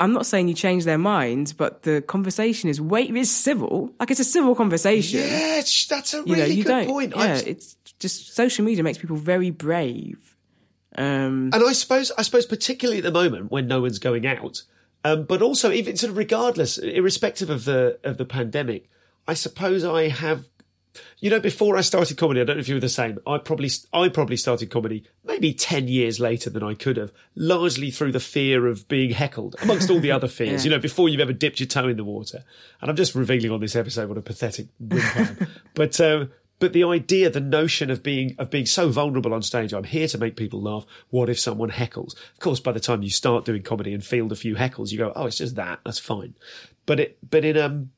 [0.00, 3.92] I'm not saying you change their minds, but the conversation is way it's civil.
[4.00, 5.20] Like it's a civil conversation.
[5.20, 5.56] Yeah,
[5.88, 7.12] that's a really you know, you good point.
[7.14, 7.46] Yeah, I'm...
[7.46, 10.36] it's just social media makes people very brave.
[10.96, 14.62] Um, and I suppose, I suppose, particularly at the moment when no one's going out,
[15.04, 18.88] um, but also even sort of regardless, irrespective of the of the pandemic,
[19.28, 20.46] I suppose I have
[21.18, 23.18] you know, before I started comedy, I don't know if you were the same.
[23.26, 27.90] I probably, I probably started comedy maybe 10 years later than I could have, largely
[27.90, 30.70] through the fear of being heckled amongst all the other fears, yeah.
[30.70, 32.44] you know, before you've ever dipped your toe in the water.
[32.80, 36.84] And I'm just revealing on this episode what a pathetic wimp But, um, but the
[36.84, 40.36] idea, the notion of being, of being so vulnerable on stage, I'm here to make
[40.36, 40.84] people laugh.
[41.08, 42.14] What if someone heckles?
[42.14, 44.98] Of course, by the time you start doing comedy and field a few heckles, you
[44.98, 45.80] go, oh, it's just that.
[45.84, 46.34] That's fine.
[46.86, 47.90] But it, but in, um,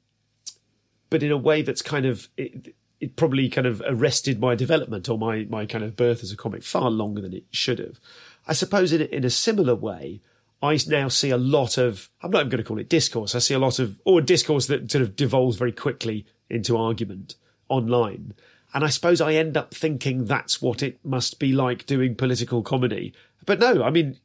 [1.13, 5.09] but in a way that's kind of it, it probably kind of arrested my development
[5.09, 7.99] or my my kind of birth as a comic far longer than it should have.
[8.47, 10.21] I suppose in in a similar way,
[10.63, 13.35] I now see a lot of I'm not even going to call it discourse.
[13.35, 17.35] I see a lot of or discourse that sort of devolves very quickly into argument
[17.69, 18.35] online.
[18.73, 22.63] And I suppose I end up thinking that's what it must be like doing political
[22.63, 23.13] comedy.
[23.45, 24.19] But no, I mean,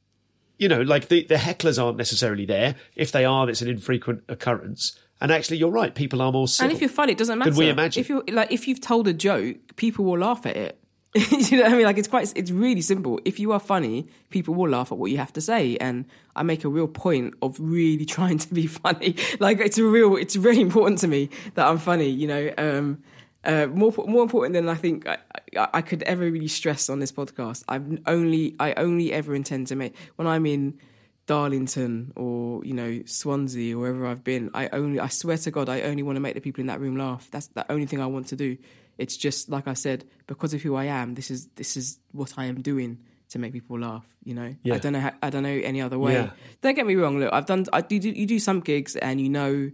[0.58, 2.76] you know, like the, the hecklers aren't necessarily there.
[2.96, 4.98] If they are, it's an infrequent occurrence.
[5.20, 5.94] And actually, you're right.
[5.94, 6.70] People are more civil.
[6.70, 7.52] And if you're funny, it doesn't matter.
[7.52, 8.02] Than we imagine.
[8.02, 10.80] If you like, if you've told a joke, people will laugh at it.
[11.16, 11.86] you know what I mean?
[11.86, 13.20] Like it's quite, it's really simple.
[13.26, 15.78] If you are funny, people will laugh at what you have to say.
[15.78, 19.16] And I make a real point of really trying to be funny.
[19.40, 22.10] Like it's a real, it's really important to me that I'm funny.
[22.10, 23.04] You know, um,
[23.44, 25.18] uh, more more important than I think I,
[25.56, 27.64] I, I could ever really stress on this podcast.
[27.68, 30.80] I've only, I only ever intend to make when I'm in
[31.28, 34.50] Darlington or you know Swansea or wherever I've been.
[34.54, 36.80] I only, I swear to God, I only want to make the people in that
[36.80, 37.28] room laugh.
[37.30, 38.58] That's the only thing I want to do.
[38.98, 41.14] It's just like I said, because of who I am.
[41.14, 42.98] This is this is what I am doing
[43.30, 44.06] to make people laugh.
[44.24, 44.76] You know, Yeah.
[44.76, 45.02] I don't know.
[45.02, 46.14] How, I don't know any other way.
[46.14, 46.32] Yeah.
[46.62, 47.20] Don't get me wrong.
[47.20, 47.66] Look, I've done.
[47.72, 47.98] I do.
[47.98, 49.70] You do some gigs, and you know,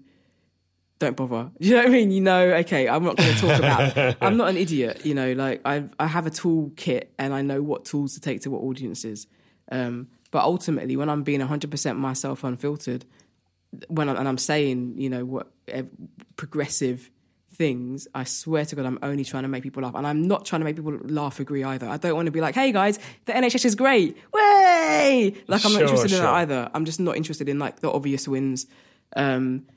[1.00, 1.52] don't bother.
[1.60, 2.12] You know what I mean?
[2.12, 4.18] You know, okay, I'm not going to talk about.
[4.22, 5.06] I'm not an idiot.
[5.06, 8.42] You know, like I I have a toolkit, and I know what tools to take
[8.42, 9.28] to what audiences.
[9.72, 13.06] Um, but ultimately, when I'm being 100 percent myself, unfiltered,
[13.88, 15.84] when I'm, and I'm saying, you know, what eh,
[16.38, 17.12] progressive
[17.54, 20.44] things, I swear to God, I'm only trying to make people laugh, and I'm not
[20.44, 21.88] trying to make people laugh agree either.
[21.88, 25.36] I don't want to be like, hey guys, the NHS is great, way!
[25.48, 26.72] Like I'm not Sure, interested in that either.
[26.74, 28.66] I'm just not interested in like the obvious wins.
[29.16, 29.68] Um,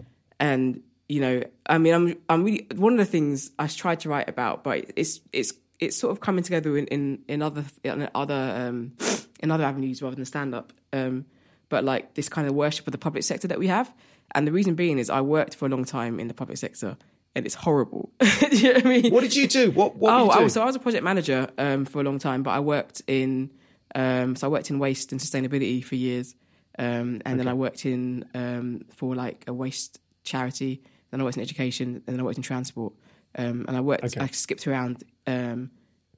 [0.40, 4.08] and you know, I mean, I'm I'm really one of the things I tried to
[4.08, 8.08] write about, but it's it's it's sort of coming together in in, in other in
[8.14, 8.92] other um,
[9.40, 10.72] in other avenues rather than stand up.
[10.92, 11.26] Um,
[11.68, 13.92] but like this kind of worship of the public sector that we have,
[14.34, 16.96] and the reason being is I worked for a long time in the public sector,
[17.34, 18.12] and it's horrible.
[18.20, 19.12] Do you know what I mean?
[19.12, 19.70] what did you do?
[19.70, 19.96] What?
[19.96, 20.12] What?
[20.12, 20.48] oh, were you I doing?
[20.48, 23.50] so I was a project manager um, for a long time, but I worked in
[23.94, 26.34] um, so I worked in waste and sustainability for years,
[26.78, 30.82] um, and then I worked in um, for like a waste charity.
[31.10, 32.92] Then I worked in education, and then I worked in transport,
[33.36, 34.04] um, and I worked.
[34.04, 34.20] Okay.
[34.20, 35.70] I skipped around um,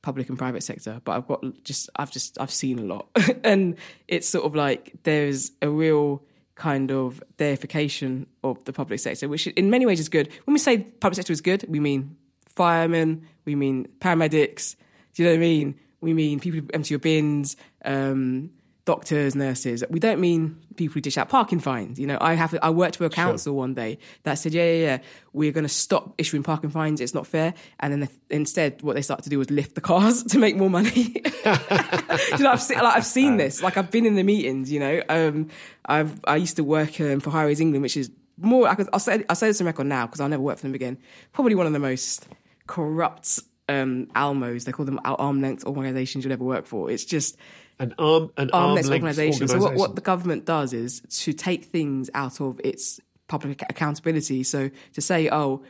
[0.09, 3.09] public and private sector, but I've got just I've just I've seen a lot,
[3.45, 3.77] and
[4.09, 6.23] it's sort of like there's a real
[6.55, 10.31] kind of deification of the public sector, which in many ways is good.
[10.45, 12.17] When we say public sector is good, we mean
[12.47, 14.77] firemen, we mean paramedics.
[15.13, 15.75] Do you know what I mean?
[16.01, 18.49] We mean people who empty your bins, um,
[18.89, 19.85] doctors, nurses.
[19.91, 22.01] We don't mean people who dish out parking fines.
[22.01, 24.81] You know, I have I worked for a council one day that said, yeah, yeah,
[24.81, 24.99] yeah,
[25.35, 27.03] we're going to stop issuing parking fines.
[27.03, 27.53] It's not fair.
[27.81, 30.57] And then they, instead, what they started to do was lift the cars to make
[30.57, 30.91] more money.
[31.23, 33.63] you know, I've seen, like, I've seen this.
[33.63, 34.73] Like I've been in the meetings.
[34.73, 35.49] You know, um,
[35.85, 38.69] I've I used to work um, for Highways England, which is more.
[38.69, 40.63] I could, I'll say I'll say this on record now because I'll never work for
[40.63, 40.97] them again.
[41.35, 42.27] Probably one of the most
[42.67, 44.65] corrupt um, almos.
[44.65, 46.91] They call them arm length organisations you'll ever work for.
[46.91, 47.37] It's just
[47.79, 49.49] an arm, an arm arm length length organisation.
[49.49, 54.43] So what, what the government does is to take things out of its public accountability.
[54.43, 55.63] So to say, oh,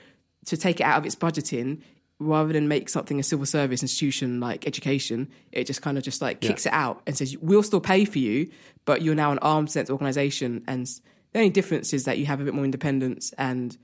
[0.46, 1.82] to take it out of its budgeting
[2.20, 6.22] rather than make something a civil service institution like education, it just kind of just
[6.22, 8.50] like kicks it out and says, we'll still pay for you,
[8.84, 10.64] but you're now an arm's length organisation.
[10.66, 10.87] And
[11.32, 13.76] the only difference is that you have a bit more independence and,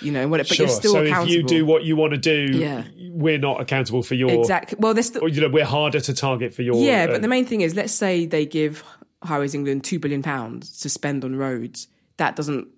[0.00, 0.66] you know, what, but Sure.
[0.66, 1.30] you're still so accountable.
[1.30, 2.84] if you do what you want to do, Yeah.
[3.10, 4.30] we're not accountable for your.
[4.30, 4.76] Exactly.
[4.80, 6.76] Well, there's still, Or, you know, we're harder to target for your.
[6.76, 8.82] Yeah, uh, but the main thing is, let's say they give
[9.22, 11.88] Highways England two billion pounds to spend on roads.
[12.16, 12.68] That doesn't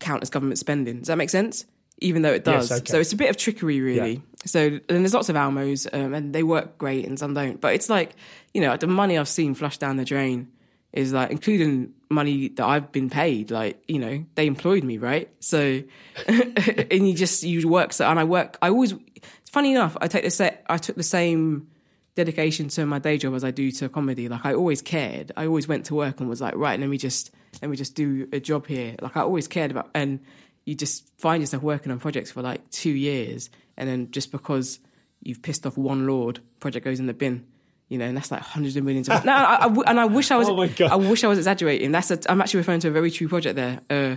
[0.00, 0.98] count as government spending.
[0.98, 1.64] Does that make sense?
[1.98, 2.80] Even though it Yes, does.
[2.80, 2.90] okay.
[2.90, 4.14] So it's a bit of trickery, really.
[4.14, 4.18] Yeah.
[4.46, 7.60] So and there's lots of Almos, um, and they work great, and some don't.
[7.60, 8.16] But it's like
[8.52, 10.48] you know, the money I've seen flushed down the drain
[10.92, 13.50] is like including money that I've been paid.
[13.50, 15.30] Like you know, they employed me, right?
[15.40, 15.82] So
[16.26, 18.58] and you just you work so and I work.
[18.62, 18.94] I always.
[19.14, 19.96] It's funny enough.
[20.00, 21.68] I take the sa- I took the same
[22.14, 24.28] dedication to my day job as I do to comedy.
[24.28, 25.32] Like I always cared.
[25.36, 27.94] I always went to work and was like, right, let me just let me just
[27.94, 28.96] do a job here.
[29.00, 30.20] Like I always cared about and
[30.64, 34.78] you just find yourself working on projects for like two years and then just because
[35.22, 37.46] you've pissed off one lord, project goes in the bin.
[37.92, 39.08] You know, and that's like hundreds of millions.
[39.08, 40.48] Of, no, I, I and I wish I was.
[40.52, 40.90] Oh my God.
[40.90, 41.92] I wish I was exaggerating.
[41.92, 42.10] That's.
[42.10, 43.80] A, I'm actually referring to a very true project there.
[43.90, 44.16] Uh,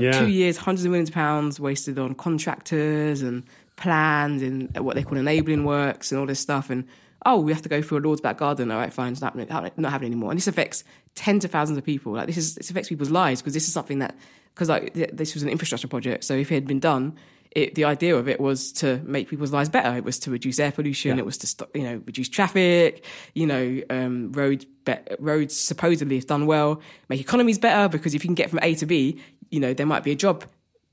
[0.00, 0.12] Yeah.
[0.12, 3.42] Two years, hundreds of millions of pounds wasted on contractors and
[3.76, 6.70] plans and what they call enabling works and all this stuff.
[6.70, 6.84] And
[7.24, 8.70] oh, we have to go through a Lord's back garden.
[8.70, 10.30] All right, fine, it's not happening, not happening anymore.
[10.30, 10.84] And this affects
[11.16, 12.12] tens of thousands of people.
[12.12, 14.14] Like this is this affects people's lives because this is something that
[14.54, 16.24] because like this was an infrastructure project.
[16.24, 17.14] So if it had been done,
[17.56, 19.96] it, the idea of it was to make people's lives better.
[19.96, 21.16] It was to reduce air pollution.
[21.16, 21.22] Yeah.
[21.22, 23.04] It was to stop, you know, reduce traffic.
[23.34, 28.22] You know, um, roads be- roads supposedly if done well make economies better because if
[28.22, 30.44] you can get from A to B, you know, there might be a job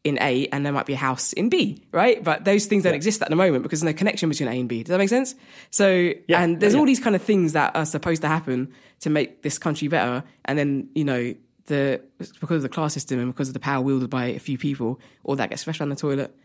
[0.06, 2.24] in A and there might be a house in B, right?
[2.24, 2.98] But those things don't Yeah.
[2.98, 4.84] exist at the moment because there's no connection between A and B.
[4.84, 5.36] Does that make sense?
[5.70, 6.42] So, Yeah.
[6.44, 8.70] and there's all these kind of things that are supposed to happen
[9.02, 10.24] to make this country better.
[10.46, 11.34] And then, you know,
[11.68, 12.02] the
[12.42, 15.00] because of the class system and because of the power wielded by a few people,
[15.24, 16.36] all that gets flushed down the toilet.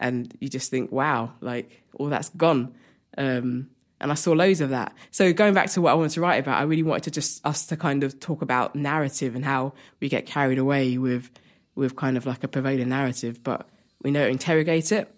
[0.00, 2.74] And you just think, wow, like all that's gone.
[3.16, 3.70] Um,
[4.00, 4.92] and I saw loads of that.
[5.10, 7.44] So going back to what I wanted to write about, I really wanted to just
[7.46, 11.30] us to kind of talk about narrative and how we get carried away with
[11.74, 13.68] with kind of like a prevailing narrative, but
[14.02, 15.12] we know interrogate it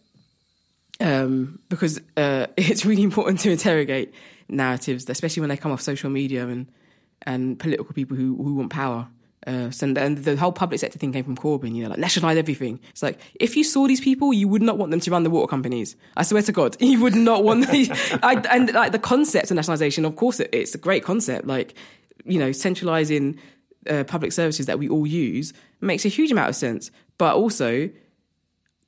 [1.00, 4.14] um, because uh, it's really important to interrogate
[4.48, 6.70] narratives, especially when they come off social media and
[7.22, 9.08] and political people who who want power.
[9.47, 12.80] Uh, and, the whole public sector thing came from Corbyn, you know, like nationalise everything.
[12.90, 15.30] It's like if you saw these people, you would not want them to run the
[15.30, 15.94] water companies.
[16.16, 17.68] I swear to God, you would not want.
[17.68, 21.47] The, I, and like the concept of nationalisation, of course, it, it's a great concept.
[21.47, 21.74] Like
[22.24, 23.38] you know, centralising
[23.88, 26.90] uh, public services that we all use makes a huge amount of sense.
[27.18, 27.88] But also,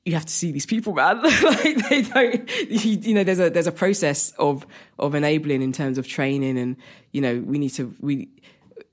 [0.05, 1.21] you have to see these people, man.
[1.43, 4.65] like they don't, you, you know, there's a there's a process of
[4.97, 6.75] of enabling in terms of training, and
[7.11, 8.29] you know, we need to we,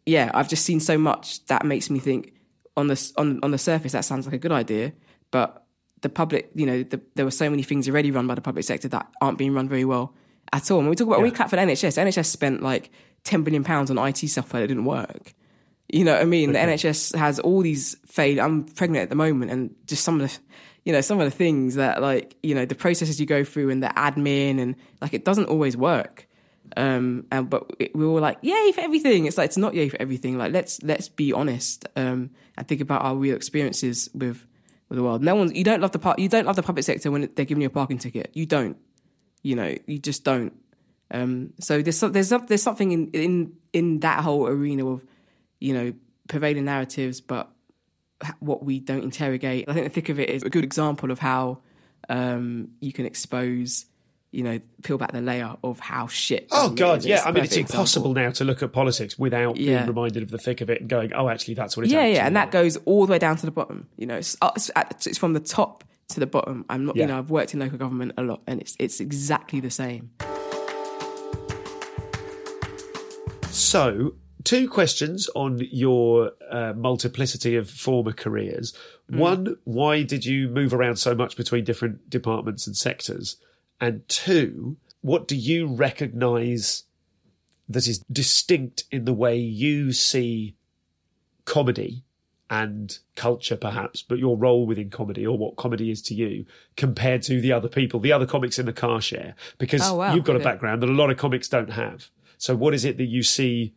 [0.06, 0.30] yeah.
[0.32, 2.32] I've just seen so much that makes me think
[2.76, 4.92] on the on on the surface that sounds like a good idea,
[5.30, 5.66] but
[6.02, 8.64] the public, you know, the, there were so many things already run by the public
[8.64, 10.14] sector that aren't being run very well
[10.52, 10.78] at all.
[10.78, 12.90] When we talk about when we clap for the NHS, NHS spent like
[13.24, 15.34] ten billion pounds on IT software that didn't work.
[15.88, 16.52] You know what I mean?
[16.52, 18.40] The NHS has all these failed.
[18.40, 20.38] I'm pregnant at the moment, and just some of the,
[20.84, 23.70] you know, some of the things that like, you know, the processes you go through
[23.70, 26.26] and the admin and like it doesn't always work.
[26.76, 29.26] Um, and but we were like, yay for everything.
[29.26, 30.36] It's like it's not yay for everything.
[30.36, 34.46] Like let's let's be honest um, and think about our real experiences with
[34.88, 35.22] with the world.
[35.22, 37.44] No one's you don't love the par- you don't love the public sector when they're
[37.44, 38.30] giving you a parking ticket.
[38.34, 38.76] You don't.
[39.42, 40.52] You know, you just don't.
[41.10, 45.04] Um, so there's there's there's something in in in that whole arena of
[45.60, 45.92] you know
[46.28, 47.50] prevailing narratives, but
[48.40, 49.68] what we don't interrogate.
[49.68, 51.58] I think the thick of it is a good example of how
[52.08, 53.86] um, you can expose,
[54.36, 56.46] you know, peel back the layer of how shit.
[56.52, 57.22] Oh God, yeah.
[57.24, 58.22] I mean, it's perfect impossible example.
[58.24, 59.78] now to look at politics without Yeah.
[59.78, 62.04] being reminded of the thick of it and going, "Oh, actually, that's what it's." Yeah,
[62.06, 63.88] yeah, and that goes all the way down to the bottom.
[63.96, 66.64] You know, it's, uh, it's from the top to the bottom.
[66.68, 67.04] I'm not, Yeah.
[67.04, 70.10] you know, I've worked in local government a lot, and it's it's exactly the same.
[73.50, 74.14] So,
[74.44, 78.74] two questions on your uh, multiplicity of former careers.
[79.10, 79.16] Mm.
[79.18, 83.36] One, why did you move around so much between different departments and sectors?
[83.80, 86.84] And two, what do you recognise
[87.68, 90.54] that is distinct in the way you see
[91.44, 92.02] comedy
[92.48, 96.46] and culture, perhaps, but your role within comedy or what comedy is to you
[96.76, 99.34] compared to the other people, the other comics in the car share?
[99.58, 100.14] Because Oh, wow.
[100.14, 102.08] you've got a background that a lot of comics don't have.
[102.38, 103.74] So, what is it that you see?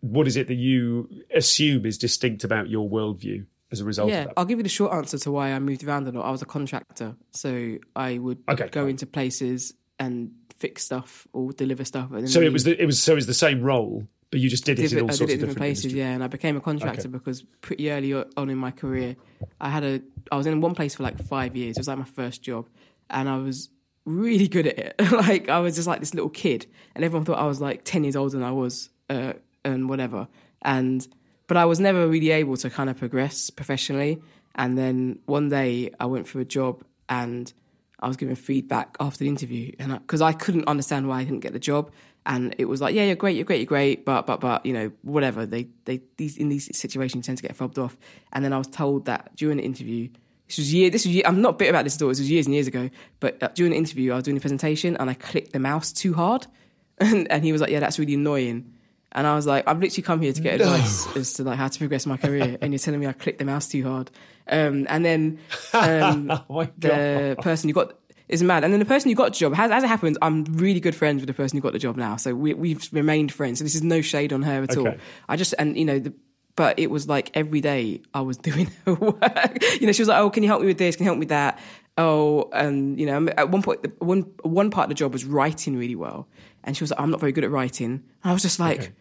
[0.00, 4.26] What is it that you assume is distinct about your worldview as a result Yeah?
[4.36, 6.24] I'll give you the short answer to why I moved around a lot.
[6.24, 8.90] I was a contractor, so I would Okay, go fine.
[8.90, 12.10] into places and fix stuff or deliver stuff.
[12.26, 14.64] So it was the, it was so it was the same role, but you just
[14.64, 15.98] did it in all I sorts did of in different places, industries.
[16.00, 16.10] yeah.
[16.14, 17.08] And I became a contractor Okay.
[17.08, 19.16] because pretty early on in my career,
[19.60, 20.00] I had a
[20.32, 21.76] I was in one place for like five years.
[21.76, 22.68] It was like my first job,
[23.10, 23.70] and I was
[24.04, 24.94] really good at it.
[25.12, 28.04] like I was just like this little kid, and everyone thought I was like ten
[28.04, 30.26] years older than I was, uh, and whatever.
[30.62, 31.06] And
[31.48, 34.22] but I was never really able to kind of progress professionally.
[34.54, 37.52] And then one day I went for a job and
[38.00, 41.40] I was given feedback after the interview, and because I, couldn't understand why I didn't
[41.40, 41.90] get the job,
[42.24, 44.72] and it was like, yeah, you're great, you're great, you're great, but but but you
[44.72, 45.46] know, whatever.
[45.46, 47.96] They they these in these situations tend to get fobbed off,
[48.32, 50.08] and then I was told that during the interview.
[50.46, 50.90] This was year.
[50.90, 52.08] This was year, I'm not bitter about this at all.
[52.08, 52.88] This was years and years ago.
[53.20, 55.92] But uh, during the interview, I was doing a presentation and I clicked the mouse
[55.92, 56.46] too hard,
[56.98, 58.74] and, and he was like, "Yeah, that's really annoying."
[59.12, 61.68] And I was like, "I've literally come here to get advice as to like how
[61.68, 64.10] to progress my career, and you're telling me I clicked the mouse too hard."
[64.48, 65.38] Um, and then
[65.72, 67.94] um, Oh the person who got
[68.28, 68.64] is mad.
[68.64, 70.94] And then the person who got the job, as, as it happens, I'm really good
[70.94, 72.16] friends with the person who got the job now.
[72.16, 73.58] So we, we've remained friends.
[73.58, 74.84] So this is no shade on her at all.
[75.28, 76.12] I just, and you know, the,
[76.54, 79.62] but it was like every day I was doing her work.
[79.80, 80.96] You know, she was like, oh, can you help me with this?
[80.96, 81.58] Can you help me with that?
[81.98, 85.24] Oh, and you know, at one point, the- one, one part of the job was
[85.26, 86.28] writing really well.
[86.64, 87.90] And she was like, I'm not very good at writing.
[88.22, 88.92] And I was just like,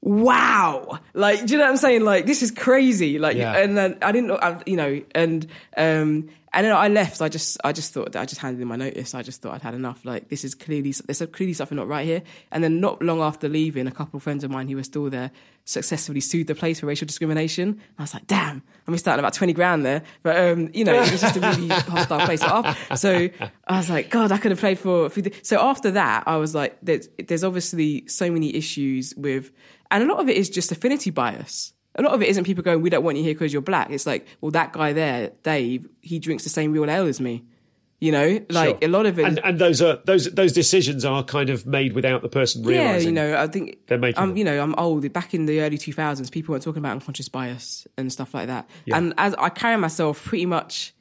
[0.00, 3.56] wow like do you know what i'm saying like this is crazy like Yeah.
[3.56, 5.44] and then i didn't know I, you know and
[5.76, 7.20] um and then i left.
[7.20, 9.14] I just i just thought that i just handed in my notice.
[9.14, 10.04] I just thought i'd had enough.
[10.04, 12.22] Like this is clearly there's clearly something not right here.
[12.50, 15.10] And then not long after leaving a couple of friends of mine who were still
[15.10, 15.30] there
[15.64, 17.68] successfully sued the place for racial discrimination.
[17.68, 18.62] And i was like damn.
[18.86, 20.02] I missed out on about 20 grand there.
[20.22, 22.40] But um you know it was just a really hostile place.
[22.40, 23.28] So, so
[23.66, 26.36] i was like god i could have played for, for the-" so after that i
[26.36, 29.52] was like there's there's obviously so many issues with
[29.90, 32.62] and a lot of it is just affinity bias a lot of it isn't people
[32.62, 35.32] going, "We don't want you here because you're black." It's like, well, that guy there,
[35.42, 37.44] Dave, he drinks the same real ale as me.
[38.00, 38.78] You know, like Sure.
[38.82, 39.24] a lot of it.
[39.24, 43.16] and and those are those those decisions are kind of made without the person realizing.
[43.16, 44.36] yeah, you know, I think they're making I'm, them.
[44.36, 45.12] you know, I'm old.
[45.12, 48.70] Back in the early 2000s, people weren't talking about unconscious bias and stuff like that.
[48.92, 50.94] And as I carry myself pretty much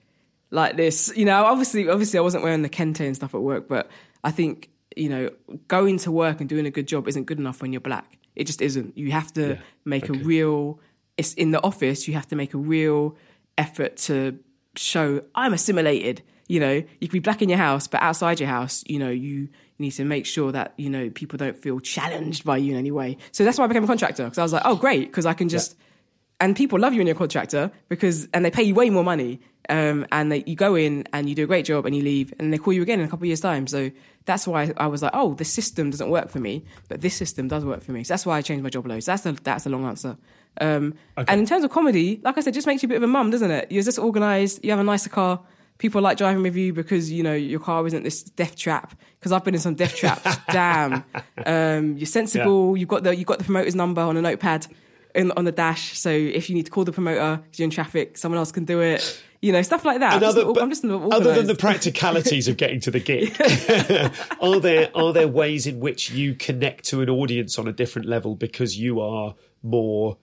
[0.49, 3.67] like this, you know, obviously, obviously, I wasn't wearing the kente and stuff at work,
[3.67, 3.91] but
[4.23, 5.29] I think you know,
[5.67, 8.17] going to work and doing a good job isn't good enough when you're black.
[8.37, 8.95] It just isn't.
[8.97, 10.79] You have to make a real.
[11.17, 12.07] It's in the office.
[12.07, 13.17] You have to make a real
[13.57, 14.37] effort to
[14.75, 16.21] show I'm assimilated.
[16.47, 19.09] You know, you can be black in your house, but outside your house, you know,
[19.09, 22.77] you need to make sure that you know people don't feel challenged by you in
[22.77, 23.17] any way.
[23.31, 25.33] So that's why I became a contractor because I was like, oh, great, because I
[25.33, 25.75] can just
[26.39, 29.03] and people love you when you're a contractor because and they pay you way more
[29.03, 32.01] money um, and they, you go in and you do a great job and you
[32.01, 33.67] leave and they call you again in a couple of years time.
[33.67, 33.91] So
[34.25, 37.47] that's why I was like oh the system doesn't work for me but this system
[37.47, 38.03] does work for me.
[38.03, 39.05] So that's why I changed my job loads.
[39.05, 40.17] That's a that's a long answer.
[40.59, 43.03] Um, and in terms of comedy like I said just makes you a bit of
[43.03, 43.71] a mum doesn't it?
[43.71, 45.41] You're just organized you have a nicer car
[45.77, 49.31] people like driving with you because you know your car isn't this death trap because
[49.31, 51.03] I've been in some death traps damn.
[51.45, 54.67] Um, you're sensible you've got the you've got the promoter's number on a notepad
[55.15, 55.97] in, on the dash.
[55.97, 58.81] So if you need to call the promoter, you're in traffic, someone else can do
[58.81, 59.21] it.
[59.41, 60.13] You know, stuff like that.
[60.13, 63.35] I'm just other- I'm just not other than the practicalities of getting to the gig,
[64.41, 68.07] are there are there ways in which you connect to an audience on a different
[68.07, 70.17] level because you are more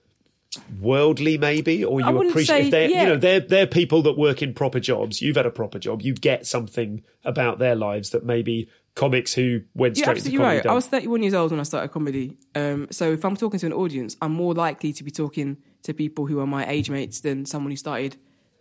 [0.81, 3.03] worldly, maybe, or you appreciate they're yeah.
[3.03, 5.23] you know they're they're people that work in proper jobs.
[5.23, 6.03] You've had a proper job.
[6.03, 10.57] You get something about their lives that maybe comics who went You're straight absolutely comedy
[10.59, 10.67] right.
[10.67, 12.39] I was 31 years old when I started comedy.
[12.55, 15.93] Um, so if I'm talking to an audience, I'm more likely to be talking to
[15.93, 18.17] people who are my age mates than someone who started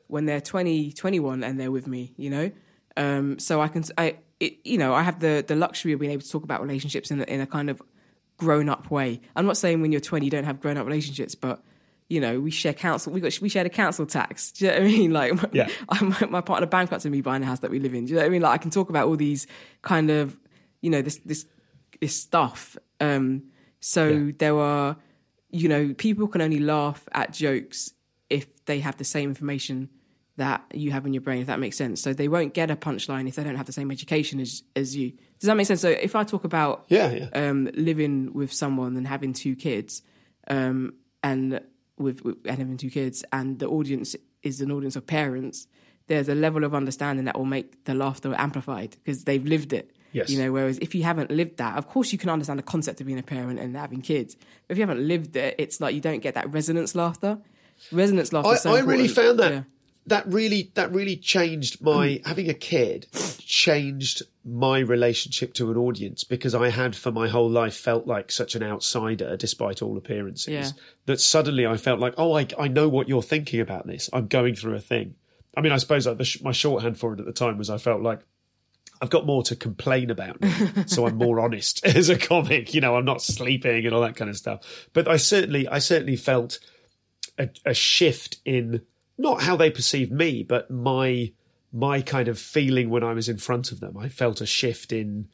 [0.07, 2.51] when they're 20, 21 and they're with me, you know?
[2.97, 6.11] Um, so I can, I, it, you know, I have the, the luxury of being
[6.11, 7.81] able to talk about relationships in in a kind of
[8.37, 9.21] grown up way.
[9.35, 11.63] I'm not saying when you're 20 you don't have grown up relationships, but
[12.09, 13.11] you know, we share council.
[13.13, 14.51] We got we shared a council tax.
[14.51, 15.11] Do you know what I mean?
[15.19, 15.67] Like, my, Yeah.
[16.01, 18.05] my, my partner bankrupted me buying the house that we live in.
[18.05, 18.41] Do you know what I mean?
[18.41, 19.47] Like, I can talk about all these
[19.81, 20.37] kind of,
[20.81, 21.45] you know, this this
[22.01, 22.77] this stuff.
[22.99, 23.43] Um,
[23.79, 24.31] so Yeah.
[24.37, 24.97] there are,
[25.49, 27.93] you know, people can only laugh at jokes
[28.29, 29.89] if they have the same information
[30.37, 31.41] that you have in your brain.
[31.41, 32.01] If that makes sense.
[32.01, 34.95] So they won't get a punchline if they don't have the same education as as
[34.95, 35.11] you.
[35.39, 35.81] Does that make sense?
[35.81, 37.29] So if I talk about Yeah, yeah.
[37.49, 40.01] um, living with someone and having two kids,
[40.47, 41.61] um, and
[42.03, 45.67] with, with and having two kids, and the audience is an audience of parents.
[46.07, 49.91] There's a level of understanding that will make the laughter amplified because they've lived it.
[50.11, 50.29] Yes.
[50.29, 53.01] You know, whereas if you haven't lived that, of course you can understand the concept
[53.01, 54.35] of being a parent and having kids.
[54.67, 57.39] But if you haven't lived it, it's like you don't get that resonance laughter.
[57.91, 58.51] Resonance laughter.
[58.51, 59.63] I, so I really found that Yeah.
[60.07, 62.25] That really that really changed my mm.
[62.27, 63.07] having a kid
[63.39, 68.31] changed my relationship to an audience because I had for my whole life felt like
[68.31, 70.69] such an outsider despite all appearances Yeah.
[71.05, 74.27] that suddenly I felt like oh I I know what you're thinking about this I'm
[74.27, 75.15] going through a thing
[75.55, 77.69] I mean I suppose like the sh- my shorthand for it at the time was
[77.69, 78.19] I felt like
[79.01, 82.73] I've got more to complain about, now, so I'm more honest as a comic.
[82.73, 84.87] You know, I'm not sleeping and all that kind of stuff.
[84.93, 86.57] But I certainly, I certainly felt
[87.37, 88.81] a, a shift in
[89.17, 91.31] not how they perceived me, but my
[91.71, 93.97] my kind of feeling when I was in front of them.
[93.97, 95.27] I felt a shift in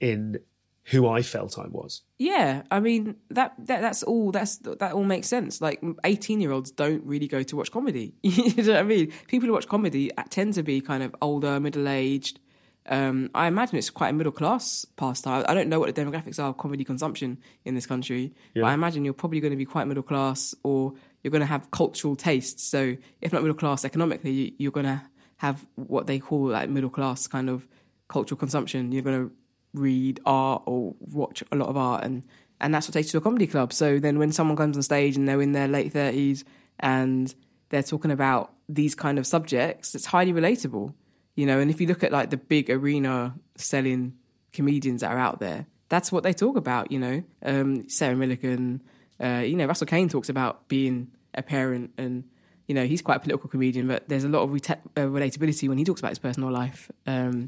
[0.00, 0.40] in
[0.88, 2.02] who I felt I was.
[2.18, 5.60] Yeah, I mean that, that that's all that's that all makes sense.
[5.60, 8.14] Like eighteen year olds don't really go to watch comedy.
[8.22, 9.12] you know what I mean?
[9.28, 12.40] People who watch comedy tend to be kind of older, middle aged.
[12.86, 15.46] Um, I imagine it's quite a middle class pastime.
[15.48, 18.74] I don't know what the demographics are of comedy consumption in this country, but I
[18.74, 20.92] imagine you're probably going to be quite middle class, or
[21.24, 22.62] you're going to have cultural tastes.
[22.62, 25.02] So if not middle class economically, you, you're going to
[25.38, 27.66] have what they call like middle class kind of
[28.06, 28.92] cultural consumption.
[28.92, 29.34] You're going to
[29.72, 32.22] read art or watch a lot of art and
[32.60, 34.82] and that's what takes you to a comedy club so then when someone comes on
[34.82, 36.44] stage and they're in their late 30s
[36.78, 37.34] and
[37.70, 40.94] they're talking about these kind of subjects it's highly relatable
[41.34, 44.14] you know and if you look at like the big arena selling
[44.52, 48.80] comedians that are out there that's what they talk about you know um Sarah Millican
[49.20, 52.24] uh you know russell kane talks about being a parent and
[52.66, 55.68] you know he's quite a political comedian but there's a lot of reta- uh, relatability
[55.68, 57.46] when he talks about his personal life um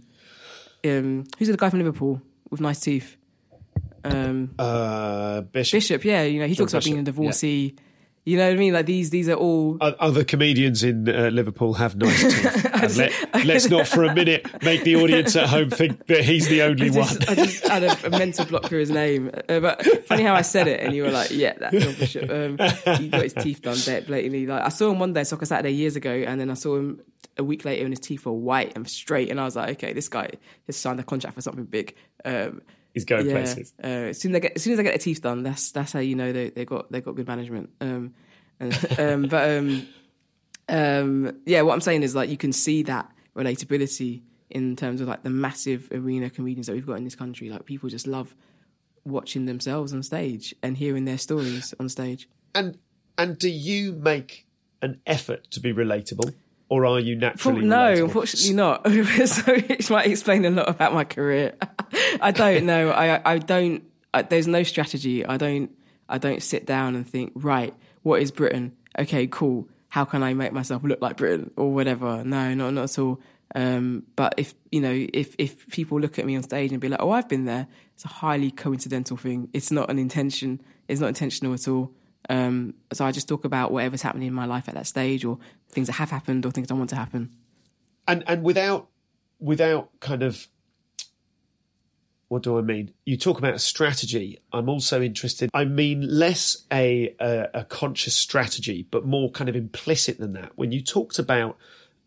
[0.84, 3.16] um, who's the guy from Liverpool with nice teeth?
[4.04, 5.78] Um, Uh, Bishop.
[5.78, 7.74] Bishop, yeah, you know, he talks about being a Bishop, divorcee.
[8.26, 8.72] You know what I mean?
[8.72, 9.78] Like these, these are all.
[9.80, 12.96] Other comedians in uh, Liverpool have nice teeth.
[13.34, 16.62] Let, us not for a minute make the audience at home think that he's the
[16.62, 17.16] only I one.
[17.28, 20.42] I just had a, a mental block for his name, uh, but funny how I
[20.42, 22.58] said it, and you were like, "Yeah, that's Bishop." Um,
[22.98, 24.44] he got his teeth done blat- blatantly.
[24.46, 27.00] Like I saw him one day, Soccer Saturday years ago, and then I saw him
[27.38, 29.92] a week later, and his teeth were white and straight, and I was like, "Okay,
[29.92, 30.30] this guy
[30.66, 32.60] has signed a contract for something big." Um,
[32.96, 33.32] He's going yeah.
[33.32, 33.74] places.
[33.84, 35.70] Uh, as soon as I get as soon as they get their teeth done, that's
[35.70, 37.68] that's how you know they they got they got good management.
[37.78, 38.14] Um,
[38.98, 39.86] um, but um,
[40.70, 45.08] um, yeah, what I'm saying is like you can see that relatability in terms of
[45.08, 47.50] like the massive arena comedians that we've got in this country.
[47.50, 48.34] Like people just love
[49.04, 52.30] watching themselves on stage and hearing their stories on stage.
[52.54, 52.78] And
[53.18, 54.46] and do you make
[54.80, 56.32] an effort to be relatable?
[56.68, 57.64] Or are you naturally?
[57.64, 58.04] no, relatable?
[58.04, 58.86] unfortunately not.
[59.28, 61.54] so it might explain a lot about my career.
[62.20, 62.90] I don't know.
[62.90, 63.84] I I don't.
[64.12, 65.24] I, there's no strategy.
[65.24, 65.70] I don't.
[66.08, 67.32] I don't sit down and think.
[67.34, 68.76] Right, what is Britain?
[68.98, 69.68] Okay, cool.
[69.88, 72.24] How can I make myself look like Britain or whatever?
[72.24, 73.20] No, not not at all.
[73.54, 76.88] Um, but if you know, if if people look at me on stage and be
[76.88, 79.48] like, "Oh, I've been there," it's a highly coincidental thing.
[79.52, 80.60] It's not an intention.
[80.88, 81.92] It's not intentional at all.
[82.28, 85.38] Um, so I just talk about whatever's happening in my life at that stage, or
[85.76, 87.30] things that have happened, or things I want to happen.
[88.08, 88.88] And and without
[89.38, 90.48] without kind of
[92.28, 92.92] what do I mean?
[93.04, 94.40] You talk about a strategy.
[94.52, 95.48] I'm also interested.
[95.54, 100.52] I mean less a, a, a conscious strategy, but more kind of implicit than that.
[100.56, 101.56] When you talked about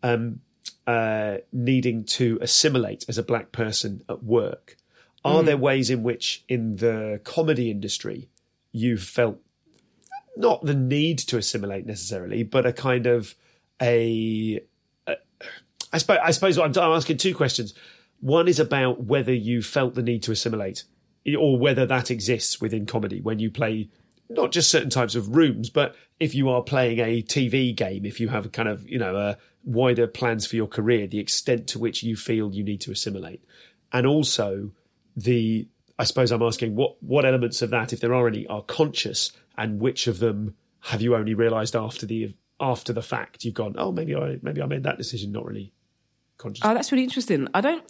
[0.02, 0.40] um,
[0.86, 4.76] uh, needing to assimilate as a black person at work,
[5.24, 5.46] are mm.
[5.46, 8.28] there ways in which, in the comedy industry,
[8.72, 9.38] you've felt
[10.36, 13.34] not the need to assimilate necessarily, but a kind of
[13.80, 14.60] a.
[15.06, 15.16] a
[15.92, 16.18] I suppose.
[16.22, 17.74] I suppose I'm, I'm asking two questions.
[18.20, 20.84] One is about whether you felt the need to assimilate,
[21.38, 23.88] or whether that exists within comedy when you play
[24.28, 28.20] not just certain types of rooms, but if you are playing a TV game, if
[28.20, 31.78] you have kind of you know a wider plans for your career, the extent to
[31.78, 33.44] which you feel you need to assimilate,
[33.92, 34.70] and also
[35.16, 35.66] the
[35.98, 39.32] I suppose I'm asking what what elements of that, if there are any, are conscious,
[39.58, 40.54] and which of them
[40.84, 43.44] have you only realised after the after the fact?
[43.44, 45.72] You've gone, oh, maybe I maybe I made that decision, not really
[46.38, 46.64] conscious.
[46.64, 47.48] Oh, that's really interesting.
[47.54, 47.84] I don't.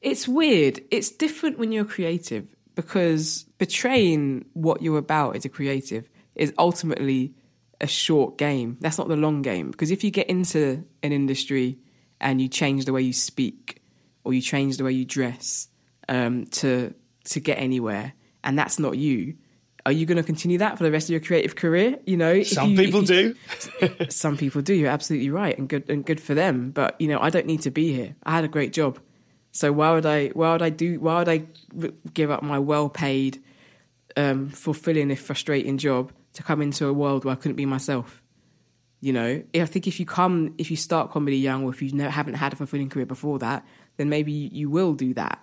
[0.00, 0.80] It's weird.
[0.90, 7.34] It's different when you're creative because betraying what you're about as a creative is ultimately
[7.80, 8.76] a short game.
[8.80, 9.70] That's not the long game.
[9.70, 11.78] Because if you get into an industry
[12.20, 13.82] and you change the way you speak
[14.24, 15.68] or you change the way you dress
[16.08, 16.94] um, to
[17.24, 18.12] to get anywhere,
[18.44, 19.36] and that's not you,
[19.86, 21.96] are you going to continue that for the rest of your creative career?
[22.06, 23.36] You know, some you, people you,
[23.70, 24.08] do.
[24.08, 24.74] some people do.
[24.74, 26.72] You're absolutely right, and good and good for them.
[26.72, 28.16] But you know, I don't need to be here.
[28.24, 28.98] I had a great job,
[29.52, 30.28] so why would I?
[30.28, 30.98] Why would I do?
[30.98, 31.44] Why would I
[32.12, 33.40] give up my well-paid,
[34.16, 38.20] um, fulfilling if frustrating job to come into a world where I couldn't be myself?
[39.00, 41.96] You know, I think if you come, if you start comedy young, or if you
[42.00, 43.64] haven't had a fulfilling career before that,
[43.98, 45.38] then maybe you will do that.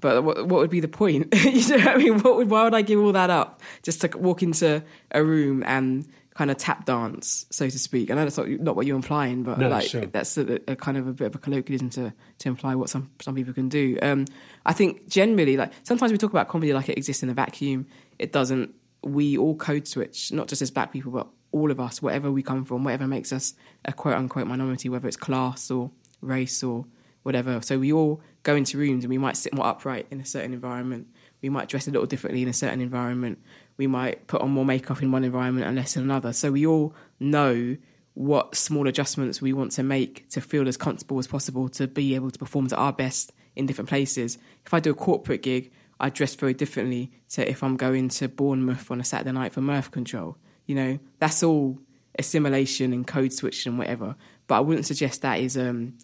[0.00, 1.34] But what, what would be the point?
[1.44, 2.20] you know what I mean?
[2.20, 5.64] What would, why would I give all that up just to walk into a room
[5.66, 8.10] and kind of tap dance, so to speak?
[8.10, 10.06] I know that's not, not what you're implying, but no, like sure.
[10.06, 13.10] that's a, a, kind of a bit of a colloquialism to, to imply what some,
[13.20, 13.98] some people can do.
[14.00, 14.26] Um,
[14.64, 17.86] I think generally, like sometimes we talk about comedy like it exists in a vacuum.
[18.18, 18.74] It doesn't.
[19.02, 22.42] We all code switch, not just as black people, but all of us, wherever we
[22.42, 25.90] come from, whatever makes us a quote unquote minority, whether it's class or
[26.20, 26.84] race or
[27.22, 27.60] whatever.
[27.62, 30.52] So we all go into rooms and we might sit more upright in a certain
[30.52, 31.06] environment.
[31.42, 33.38] We might dress a little differently in a certain environment.
[33.76, 36.32] We might put on more makeup in one environment and less in another.
[36.32, 37.76] So we all know
[38.14, 42.16] what small adjustments we want to make to feel as comfortable as possible to be
[42.16, 44.38] able to perform to our best in different places.
[44.66, 45.70] If I do a corporate gig,
[46.00, 49.60] I dress very differently to if I'm going to Bournemouth on a Saturday night for
[49.60, 50.36] Mirth Control.
[50.66, 51.78] You know, that's all
[52.18, 54.16] assimilation and code switching and whatever.
[54.46, 55.94] But I wouldn't suggest that is um,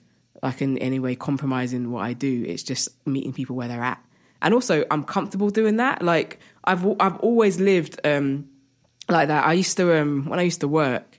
[0.42, 2.44] like in any way compromising what I do.
[2.46, 4.02] It's just meeting people where they're at.
[4.42, 6.02] And also, I'm comfortable doing that.
[6.02, 8.48] Like I've I've always lived um,
[9.08, 9.46] like that.
[9.46, 11.18] I used to um, when I used to work,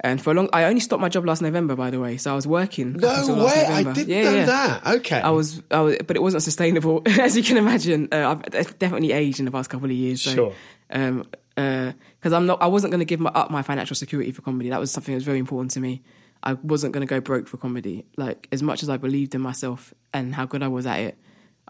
[0.00, 2.16] and for a long, I only stopped my job last November, by the way.
[2.16, 2.94] So I was working.
[2.94, 3.64] No way!
[3.64, 4.44] I didn't yeah, know yeah.
[4.44, 4.86] that.
[4.96, 5.20] Okay.
[5.20, 8.08] I was, I was, but it wasn't sustainable, as you can imagine.
[8.12, 10.20] Uh, I've definitely aged in the past couple of years.
[10.20, 10.52] So, sure.
[10.90, 14.32] Um, because uh, I'm not, I wasn't going to give my, up my financial security
[14.32, 14.70] for comedy.
[14.70, 16.02] That was something that was very important to me.
[16.44, 18.04] I wasn't going to go broke for comedy.
[18.16, 21.18] Like as much as I believed in myself and how good I was at it,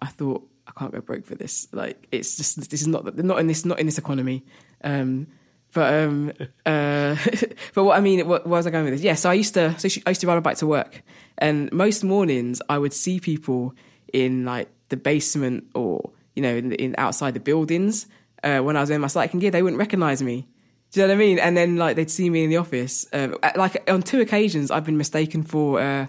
[0.01, 1.69] I thought I can't go broke for this.
[1.73, 4.45] Like it's just this is not not in this not in this economy.
[4.83, 5.29] Um,
[5.73, 6.33] but um,
[6.67, 7.17] uh,
[7.75, 9.03] but what I mean, what, what was I going with this?
[9.03, 11.03] Yeah, so I used to so I used to ride a bike to work,
[11.39, 13.75] and most mornings I would see people
[14.13, 18.07] in like the basement or you know in, in outside the buildings
[18.43, 19.53] uh, when I was in my cycling gear.
[19.53, 20.49] They wouldn't recognise me
[20.95, 21.39] do you know what I mean?
[21.41, 23.05] And then like they'd see me in the office.
[23.13, 26.07] Um, like on two occasions, I've been mistaken for uh,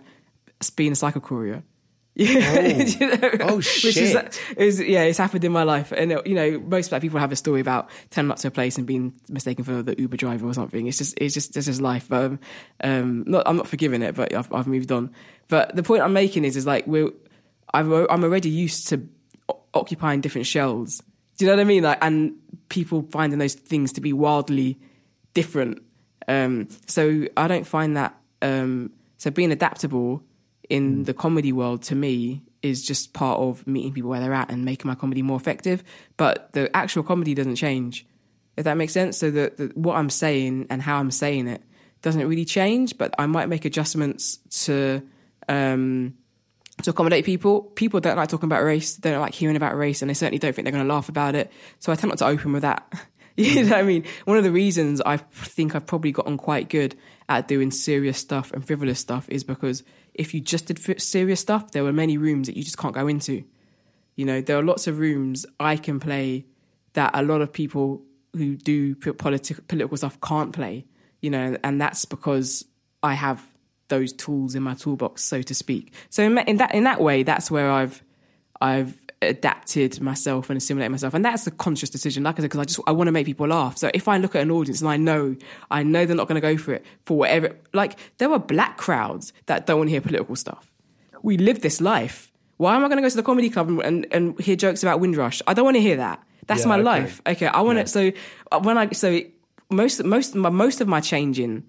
[0.75, 1.63] being a cycle courier.
[2.13, 3.31] Yeah, oh, you know?
[3.41, 3.97] oh shit!
[3.97, 7.31] Is, is, yeah, it's happened in my life, and you know, most black people have
[7.31, 10.47] a story about turning up to a place and being mistaken for the Uber driver
[10.47, 10.85] or something.
[10.85, 12.05] It's just, it's just, it's just life.
[12.07, 12.39] But um,
[12.83, 15.11] um, not, I'm not forgiving it, but I've, I've moved on.
[15.47, 17.09] But the point I'm making is, is like we're,
[17.73, 19.09] I'm, I'm already used to
[19.73, 21.01] occupying different shells
[21.37, 21.83] do you know what I mean?
[21.83, 22.35] Like, and
[22.69, 24.79] people finding those things to be wildly
[25.33, 25.81] different.
[26.27, 28.15] Um, so I don't find that.
[28.41, 30.23] Um, so being adaptable
[30.69, 34.49] in the comedy world to me is just part of meeting people where they're at
[34.49, 35.83] and making my comedy more effective.
[36.17, 38.05] But the actual comedy doesn't change,
[38.57, 39.17] if that makes sense.
[39.17, 41.61] So the, the what I'm saying and how I'm saying it
[42.01, 45.01] doesn't really change, but I might make adjustments to
[45.47, 46.15] um,
[46.83, 47.61] to accommodate people.
[47.61, 50.39] People don't like talking about race, they don't like hearing about race, and they certainly
[50.39, 51.51] don't think they're going to laugh about it.
[51.79, 52.91] So I tend not to open with that.
[53.37, 54.05] you know what I mean?
[54.25, 56.95] One of the reasons I think I've probably gotten quite good
[57.27, 61.71] at doing serious stuff and frivolous stuff is because if you just did serious stuff,
[61.71, 63.43] there were many rooms that you just can't go into.
[64.15, 66.45] You know, there are lots of rooms I can play
[66.93, 68.03] that a lot of people
[68.33, 70.85] who do politi- political stuff can't play.
[71.21, 72.63] You know, and that's because
[73.01, 73.43] I have
[73.87, 75.93] those tools in my toolbox, so to speak.
[76.09, 78.03] So in, in that in that way, that's where I've
[78.61, 82.23] I've adapted myself and assimilated myself, and that's a conscious decision.
[82.23, 83.77] Like I said, because I just I want to make people laugh.
[83.77, 85.35] So if I look at an audience and I know
[85.71, 88.77] I know they're not going to go for it for whatever, like there are black
[88.77, 90.71] crowds that don't want to hear political stuff.
[91.21, 92.31] We live this life.
[92.57, 94.99] Why am I going to go to the comedy club and, and hear jokes about
[94.99, 95.41] Windrush?
[95.45, 96.23] I don't want to hear that.
[96.47, 96.83] That's yeah, my okay.
[96.83, 97.21] life.
[97.27, 97.83] Okay, I want yeah.
[97.83, 97.89] it.
[97.89, 98.11] So
[98.51, 99.21] uh, when I so
[99.69, 101.63] most most my, most of my changing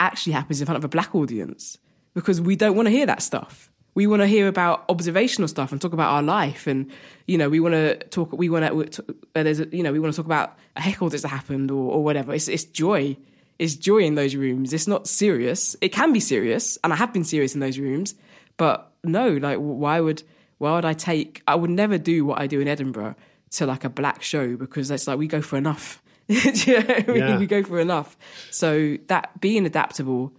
[0.00, 1.78] actually happens in front of a black audience
[2.14, 3.70] because we don't want to hear that stuff.
[3.94, 6.90] We want to hear about observational stuff and talk about our life, and
[7.26, 8.32] you know, we want to talk.
[8.32, 9.04] We want to.
[9.34, 11.92] Uh, there's, a, you know, we want to talk about a heckle that's happened or,
[11.92, 12.32] or whatever.
[12.32, 13.16] It's, it's joy.
[13.58, 14.72] It's joy in those rooms.
[14.72, 15.76] It's not serious.
[15.80, 18.14] It can be serious, and I have been serious in those rooms.
[18.56, 20.22] But no, like, why would
[20.58, 21.42] why would I take?
[21.48, 23.16] I would never do what I do in Edinburgh
[23.52, 26.00] to like a black show because it's like we go for enough.
[26.64, 27.16] you know I mean?
[27.16, 27.38] yeah.
[27.38, 28.16] We go for enough.
[28.50, 30.32] So that being adaptable,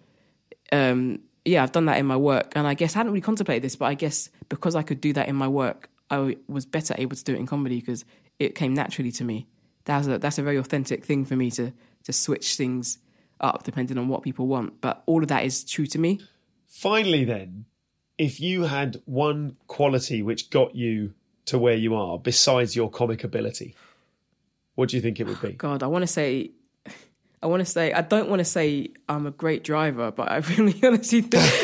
[0.71, 3.61] um, yeah, I've done that in my work, and I guess I hadn't really contemplated
[3.61, 6.95] this, but I guess because I could do that in my work, I was better
[6.97, 8.05] able to do it in comedy because
[8.39, 9.47] it came naturally to me.
[9.83, 11.73] That's a, that's a very authentic thing for me to
[12.03, 12.97] to switch things
[13.41, 14.79] up depending on what people want.
[14.79, 16.21] But all of that is true to me.
[16.67, 17.65] Finally, then,
[18.17, 21.13] if you had one quality which got you
[21.47, 23.75] to where you are, besides your comic ability,
[24.75, 25.53] what do you think it would be?
[25.53, 26.51] God, I want to say,
[27.43, 30.37] I want to say, I don't want to say I'm a great driver, but I
[30.57, 31.43] really honestly think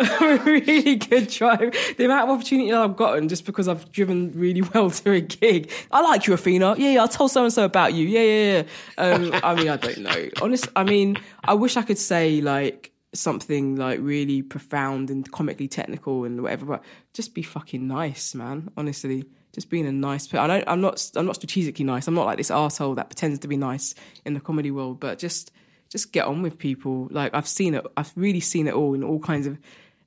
[0.00, 1.70] I'm a really good driver.
[1.96, 5.20] The amount of opportunity that I've gotten just because I've driven really well to a
[5.20, 5.70] gig.
[5.90, 6.76] I like you, Athena.
[6.78, 8.06] Yeah, yeah, I told so and so about you.
[8.06, 8.64] Yeah, yeah,
[8.98, 9.14] yeah.
[9.14, 10.28] Um, I mean, I don't know.
[10.40, 15.68] Honest, I mean, I wish I could say like something like really profound and comically
[15.68, 16.84] technical and whatever, but
[17.14, 18.70] just be fucking nice, man.
[18.76, 19.24] Honestly
[19.58, 20.50] just being a nice person.
[20.50, 22.06] I am not I'm not strategically nice.
[22.06, 23.94] I'm not like this asshole that pretends to be nice
[24.24, 25.50] in the comedy world, but just
[25.88, 27.08] just get on with people.
[27.10, 27.84] Like I've seen it.
[27.96, 29.58] I've really seen it all in all kinds of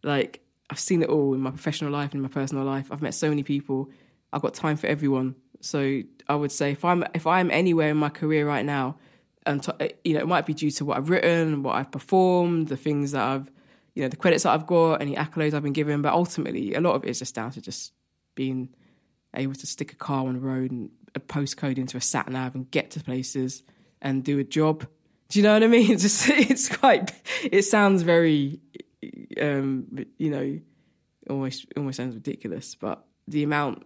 [0.03, 2.91] like I've seen it all in my professional life and in my personal life.
[2.91, 3.89] I've met so many people.
[4.31, 5.35] I've got time for everyone.
[5.59, 8.97] So I would say if I'm if I'm anywhere in my career right now,
[9.45, 12.67] and t- you know it might be due to what I've written, what I've performed,
[12.67, 13.49] the things that I've
[13.95, 16.01] you know the credits that I've got, any accolades I've been given.
[16.01, 17.93] But ultimately, a lot of it is just down to just
[18.35, 18.69] being
[19.35, 22.55] able to stick a car on the road and a postcode into a sat nav
[22.55, 23.63] and get to places
[24.01, 24.87] and do a job.
[25.29, 25.91] Do you know what I mean?
[25.91, 27.11] It's just it's quite.
[27.43, 28.59] It sounds very,
[29.39, 30.59] um, you know,
[31.29, 32.75] almost almost sounds ridiculous.
[32.75, 33.85] But the amount,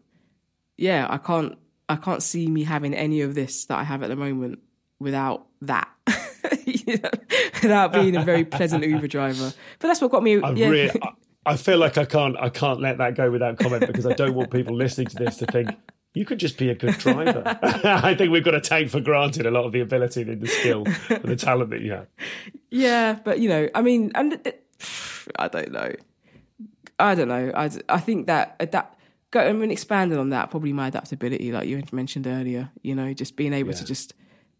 [0.78, 4.10] yeah, I can't I can't see me having any of this that I have at
[4.10, 4.60] the moment
[5.00, 5.90] without that.
[6.66, 7.10] you know,
[7.62, 9.54] without being a very pleasant Uber driver.
[9.80, 10.40] But that's what got me.
[10.56, 10.68] Yeah.
[10.70, 11.02] Really,
[11.46, 14.34] I feel like I can't I can't let that go without comment because I don't
[14.34, 15.70] want people listening to this to think
[16.16, 17.44] you could just be a good driver.
[17.84, 20.48] I think we've got to take for granted a lot of the ability and the
[20.48, 22.08] skill and the talent that you have.
[22.72, 24.66] Yeah, but you know, I mean, and it,
[25.38, 25.94] I don't know.
[26.98, 27.52] I don't know.
[27.54, 28.98] I, I think that uh, that
[29.36, 32.72] I mean, expanding on that, probably my adaptability, like you mentioned earlier.
[32.82, 33.78] You know, just being able yeah.
[33.78, 34.14] to just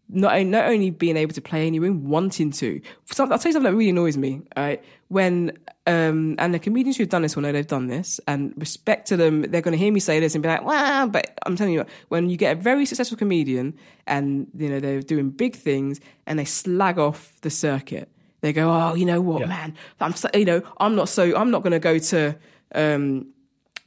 [0.08, 2.80] not not only being able to play any room, wanting to.
[3.18, 4.42] I'll tell you something that really annoys me.
[4.56, 8.52] Right, when um, and the comedians who've done this will know they've done this, and
[8.56, 11.38] respect to them, they're going to hear me say this and be like, "Wow!" But
[11.44, 13.74] I'm telling you, when you get a very successful comedian
[14.06, 18.08] and you know they're doing big things and they slag off the circuit,
[18.42, 19.46] they go, "Oh, you know what, yeah.
[19.46, 19.74] man?
[20.00, 22.36] I'm so, you know I'm not so I'm not going to go to."
[22.74, 23.28] Um,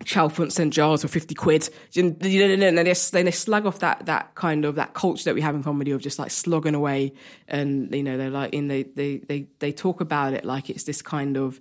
[0.05, 1.69] Chalfont St Giles for 50 quid.
[1.95, 5.63] And they, they slag off that, that kind of, that culture that we have in
[5.63, 7.13] comedy of just like slogging away.
[7.47, 10.83] And, you know, they're like, in they, they, they, they talk about it like it's
[10.83, 11.59] this kind of,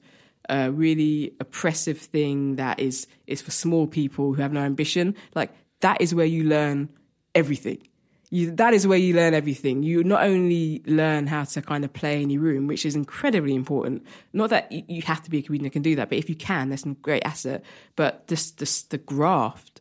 [0.49, 5.15] uh, really oppressive thing that is, is for small people who have no ambition.
[5.35, 6.89] Like that is where you learn
[7.35, 7.79] everything
[8.31, 9.83] you, that is where you learn everything.
[9.83, 13.55] You not only learn how to kind of play in your room, which is incredibly
[13.55, 14.05] important.
[14.33, 16.35] Not that you have to be a comedian that can do that, but if you
[16.35, 17.65] can, that's a great asset.
[17.97, 19.81] But this, this, the graft,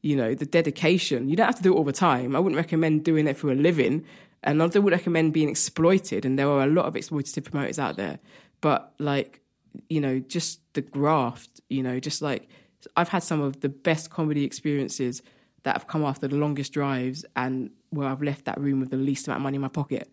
[0.00, 1.28] you know, the dedication.
[1.28, 2.34] You don't have to do it all the time.
[2.34, 4.04] I wouldn't recommend doing it for a living.
[4.42, 7.96] And I would recommend being exploited, and there are a lot of exploitative promoters out
[7.96, 8.18] there.
[8.60, 9.40] But like,
[9.88, 12.48] you know, just the graft, you know, just like
[12.96, 15.22] I've had some of the best comedy experiences
[15.62, 18.96] that have come after the longest drives and where I've left that room with the
[18.96, 20.10] least amount of money in my pocket.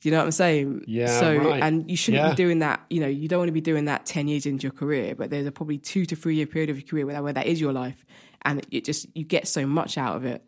[0.00, 0.84] Do you know what I'm saying?
[0.86, 1.06] Yeah.
[1.20, 1.62] So, right.
[1.62, 2.30] and you shouldn't Yeah.
[2.30, 2.80] be doing that.
[2.88, 5.28] You know, you don't want to be doing that ten years into your career, but
[5.30, 7.46] there's a probably two to three year period of your career where that, where that
[7.46, 8.04] is your life,
[8.42, 10.42] and it just you get so much out of it.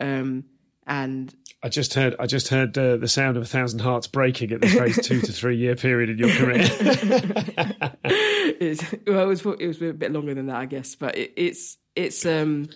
[0.00, 0.44] Um,
[0.88, 2.16] and I just heard.
[2.18, 5.20] I just heard uh, the sound of a thousand hearts breaking at the phrase two
[5.20, 6.58] to three year period in your career.
[8.04, 10.94] it's, well, it was it was a bit longer than that, I guess.
[10.94, 12.68] But it, it's it's um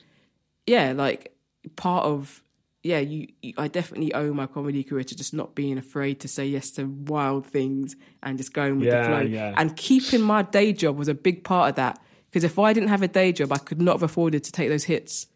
[0.66, 1.34] yeah, like
[1.76, 2.42] part of
[2.82, 2.98] yeah.
[2.98, 6.46] You, you, I definitely owe my comedy career to just not being afraid to say
[6.46, 9.20] yes to wild things and just going with Yeah, the flow.
[9.20, 9.54] yeah.
[9.56, 12.00] And keeping my day job was a big part of that
[12.30, 14.68] because if I didn't have a day job, I could not have afforded to take
[14.68, 15.26] those hits.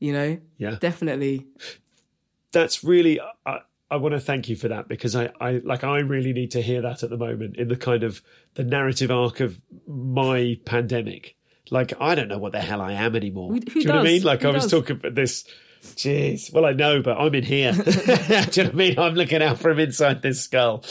[0.00, 0.76] You know, Yeah.
[0.80, 1.46] definitely.
[2.52, 3.20] That's really.
[3.46, 5.84] I, I want to thank you for that because I, I like.
[5.84, 8.22] I really need to hear that at the moment in the kind of
[8.54, 11.36] the narrative arc of my pandemic.
[11.70, 13.48] Like I don't know what the hell I am anymore.
[13.48, 14.22] Who- who Do you know what I mean?
[14.22, 14.72] Like Who I was does?
[14.72, 15.44] talking about this.
[15.82, 16.52] Jeez.
[16.52, 17.72] Well, I know, but I'm in here.
[17.72, 18.98] Do you know what I mean?
[18.98, 20.84] I'm looking out for him inside this skull,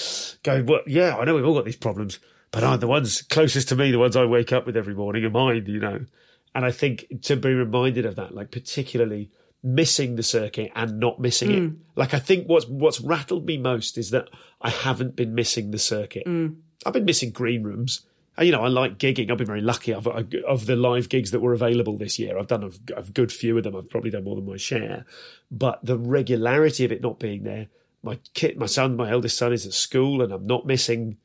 [0.43, 2.19] going, "Well, yeah, I know we've all got these problems,
[2.51, 5.23] but I'm the ones closest to me, the ones I wake up with every morning,
[5.23, 6.05] are mine." You know,
[6.53, 9.31] and I think to be reminded of that, like particularly
[9.63, 11.61] missing the circuit and not missing it.
[11.61, 11.77] Mm.
[11.95, 14.27] Like I think what's what's rattled me most is that
[14.61, 16.25] I haven't been missing the circuit.
[16.25, 16.57] Mm.
[16.85, 18.01] I've been missing green rooms.
[18.41, 19.29] And, you know, I like gigging.
[19.29, 19.93] I've been very lucky.
[19.93, 22.99] I've, uh, I, of the live gigs that were available this year, I've done a,
[22.99, 23.75] a good few of them.
[23.75, 25.05] I've probably done more than my share.
[25.51, 27.67] But the regularity of it not being there,
[28.01, 31.17] my kid, my son, my eldest son is at school, and I'm not missing.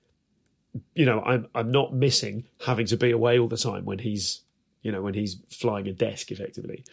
[0.95, 4.43] You know, I'm I'm not missing having to be away all the time when he's,
[4.83, 6.85] you know, when he's flying a desk effectively.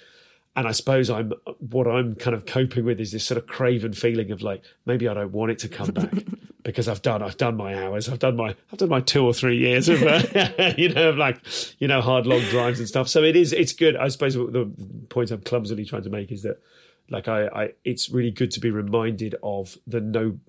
[0.55, 3.91] And I suppose I'm what I'm kind of coping with is this sort of craven
[3.91, 6.13] feeling of like maybe I don't want it to come back
[6.63, 9.33] because I've done I've done my hours I've done my I've done my two or
[9.33, 11.39] three years of uh, you know of like
[11.79, 13.07] you know hard long drives and stuff.
[13.09, 13.95] So it is it's good.
[13.95, 14.71] I suppose the
[15.09, 16.61] point I'm clumsily trying to make is that
[17.09, 20.39] like I, I it's really good to be reminded of the no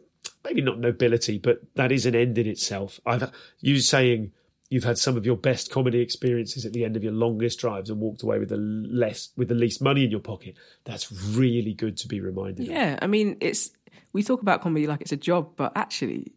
[0.45, 3.01] maybe not nobility but that is an end in itself.
[3.05, 4.33] I've you saying
[4.71, 7.91] you've had some of your best comedy experiences at the end of your longest drives
[7.91, 10.57] and walked away with the less with the least money in your pocket.
[10.85, 12.67] That's really good to be reminded.
[12.67, 12.73] of.
[12.73, 13.71] Yeah, I mean, it's
[14.13, 16.33] we talk about comedy like it's a job, but actually,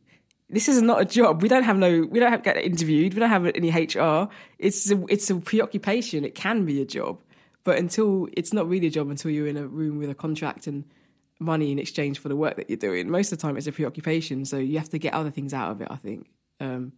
[0.49, 1.41] this is not a job.
[1.41, 3.13] We don't have no, we don't have get interviewed.
[3.13, 4.29] We don't have any HR.
[4.59, 6.23] It's a, it's a preoccupation.
[6.23, 7.21] It can be a job,
[7.63, 10.67] but until it's not really a job until you're in a room with a contract
[10.67, 10.85] and
[11.39, 13.09] money in exchange for the work that you're doing.
[13.09, 14.45] Most of the time, it's a preoccupation.
[14.45, 15.87] So you have to get other things out of it.
[15.89, 16.29] I think.
[16.59, 16.93] Um,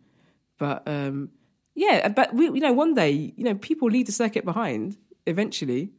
[0.57, 1.29] but um,
[1.75, 5.91] yeah, but we, you know, one day, you know, people leave the circuit behind eventually.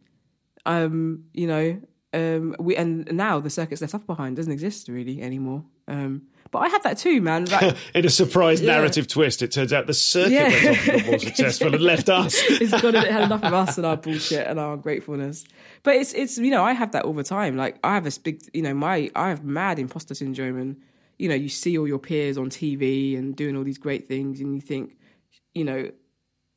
[0.67, 1.81] Um, you know,
[2.13, 5.65] um, we and now the circuit's left off behind doesn't exist really anymore.
[5.89, 7.45] Um, but I had that too, man.
[7.45, 8.73] Like, In a surprise Yeah.
[8.75, 10.49] narrative twist, it turns out the circuit Yeah.
[10.49, 12.35] went be more successful and left us.
[12.49, 15.45] it's got it had enough of us and our bullshit and our ungratefulness.
[15.85, 17.57] But it's it's you know I have that all the time.
[17.57, 20.77] Like I have this big you know my I have mad imposter syndrome and
[21.19, 24.41] you know you see all your peers on TV and doing all these great things
[24.41, 24.97] and you think
[25.55, 25.91] you know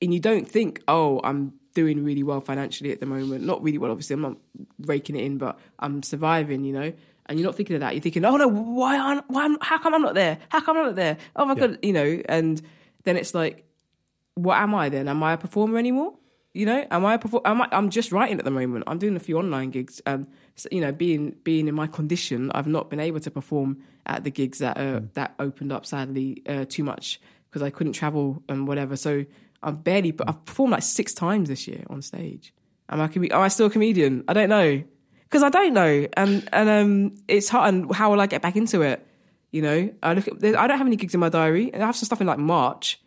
[0.01, 3.43] and you don't think oh I'm doing really well financially at the moment.
[3.43, 4.37] Not really well obviously I'm not
[4.79, 6.63] raking it in but I'm surviving.
[6.63, 6.93] You know.
[7.27, 7.93] And you're not thinking of that.
[7.93, 8.97] You're thinking, "Oh no, why?
[8.99, 9.55] aren't- Why?
[9.61, 10.39] How come I'm not there?
[10.49, 11.17] How come I'm not there?
[11.37, 12.61] Oh my god, you know." And
[13.05, 13.65] then it's like,
[14.35, 15.07] what am I then?
[15.07, 16.15] Am I a performer anymore?
[16.53, 17.47] You know, am I a performer?
[17.47, 18.83] Am I, I'm just writing at the moment.
[18.87, 20.01] I'm doing a few online gigs.
[20.05, 20.27] and
[20.69, 24.29] you know, being being in my condition, I've not been able to perform at the
[24.29, 28.67] gigs that uh, that opened up sadly uh, too much because I couldn't travel and
[28.67, 28.97] whatever.
[28.97, 29.25] So
[29.63, 30.11] I'm barely.
[30.11, 32.53] But I've performed like six times this year on stage.
[32.89, 33.05] Am I?
[33.05, 34.23] Am I still a comedian?
[34.27, 34.83] I don't know
[35.23, 37.73] because I don't know, and and um, it's hard.
[37.73, 39.05] And how will I get back into it?
[39.51, 40.27] You know, I look.
[40.27, 41.73] At, I don't have any gigs in my diary.
[41.73, 42.99] I have some stuff in like March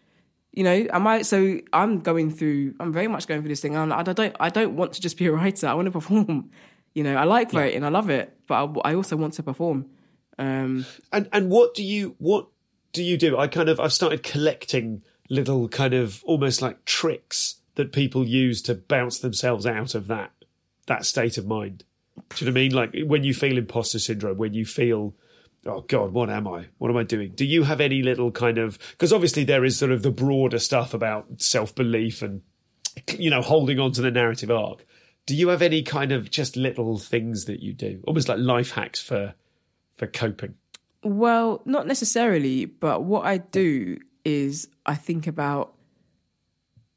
[0.53, 3.77] you know am i so i'm going through i'm very much going through this thing
[3.77, 6.51] and i don't i don't want to just be a writer i want to perform
[6.95, 9.91] you know i like writing i love it but i, I also want to perform
[10.39, 12.49] um And and what do you what
[12.97, 13.39] do you do?
[13.39, 18.63] I kind of I've started collecting little kind of almost like tricks that people use
[18.63, 20.33] to bounce themselves out of that
[20.87, 21.85] that state of mind.
[22.31, 22.73] Do you know what I mean?
[22.73, 25.15] Like when you feel imposter syndrome, when you feel
[25.67, 26.67] oh god, what am I?
[26.79, 27.33] What am I doing?
[27.35, 30.59] Do you have any little kind of because obviously there is sort of the broader
[30.59, 32.43] stuff about self belief and
[33.19, 34.87] you know holding on to the narrative arc.
[35.27, 38.71] Do you have any kind of just little things that you do, almost like life
[38.73, 39.35] hacks for
[39.97, 40.55] for coping?
[41.07, 43.97] well not necessarily but what i do
[44.27, 45.77] is i think about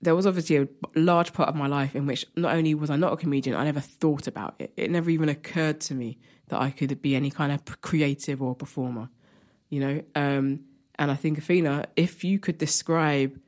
[0.02, 2.96] there was obviously a large part of my life in which not only was I
[2.96, 4.72] not a comedian, I never thought about it.
[4.78, 6.18] It never even occurred to me
[6.48, 9.10] that I could be any kind of creative or performer,
[9.70, 10.02] you know.
[10.16, 10.62] Um,
[10.98, 13.40] and I think Athena, if you could describe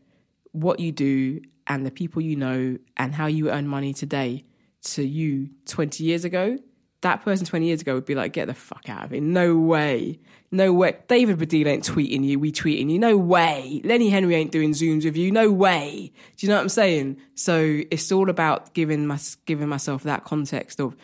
[0.51, 4.43] what you do and the people you know and how you earn money today
[4.84, 6.57] to you 20 years ago,
[7.01, 9.21] that person 20 years ago would be like, get the fuck out of here.
[9.21, 10.19] No way.
[10.51, 10.97] No way.
[11.07, 12.39] David Baddiel ain't tweeting you.
[12.39, 12.99] We tweeting you.
[12.99, 13.81] No way.
[13.83, 15.31] Lenny Henry ain't doing Zooms with you.
[15.31, 16.11] No way.
[16.37, 17.17] Do you know what I'm saying?
[17.35, 20.95] So it's all about giving my, giving myself that context of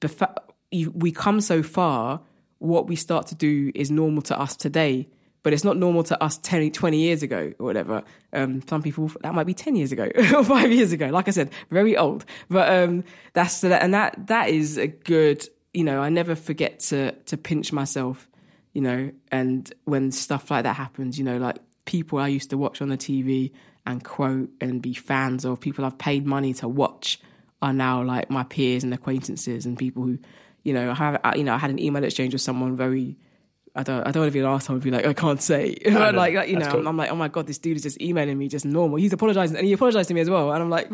[0.00, 0.42] the fa-
[0.72, 2.20] we come so far.
[2.58, 5.08] What we start to do is normal to us today
[5.44, 8.02] but it's not normal to us 10, 20 years ago or whatever.
[8.32, 11.06] Um, some people that might be 10 years ago or five years ago.
[11.08, 15.46] Like I said, very old, but, um, that's, the and that, that is a good,
[15.72, 18.26] you know, I never forget to, to pinch myself,
[18.72, 22.58] you know, and when stuff like that happens, you know, like people I used to
[22.58, 23.52] watch on the TV
[23.86, 27.20] and quote and be fans of people I've paid money to watch
[27.60, 30.18] are now like my peers and acquaintances and people who,
[30.62, 33.18] you know, have, you know, I had an email exchange with someone very,
[33.76, 35.42] I don't I don't want to be the last time to be like I can't
[35.42, 35.76] say.
[35.84, 36.86] Like, like you know cool.
[36.86, 38.98] I'm like oh my god this dude is just emailing me just normal.
[38.98, 40.52] He's apologizing and he apologized to me as well.
[40.52, 40.90] And I'm like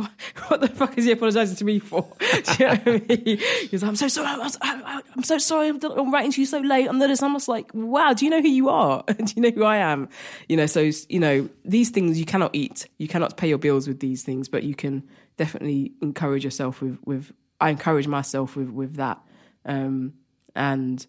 [0.49, 2.09] what the fuck is he apologizing to me for?
[2.20, 2.26] Do
[2.59, 3.39] you know what I mean?
[3.70, 6.59] He's like I'm so sorry I'm, I'm so sorry I'm, I'm, writing to you so
[6.59, 9.05] late I'm just almost like wow do you know who you are?
[9.07, 10.09] Do you know who I am?
[10.49, 12.87] You know so you know these things you cannot eat.
[12.99, 15.07] You cannot pay your bills with these things but you can
[15.37, 19.20] definitely encourage yourself with with I encourage myself with with that.
[19.66, 20.14] Um,
[20.55, 21.07] and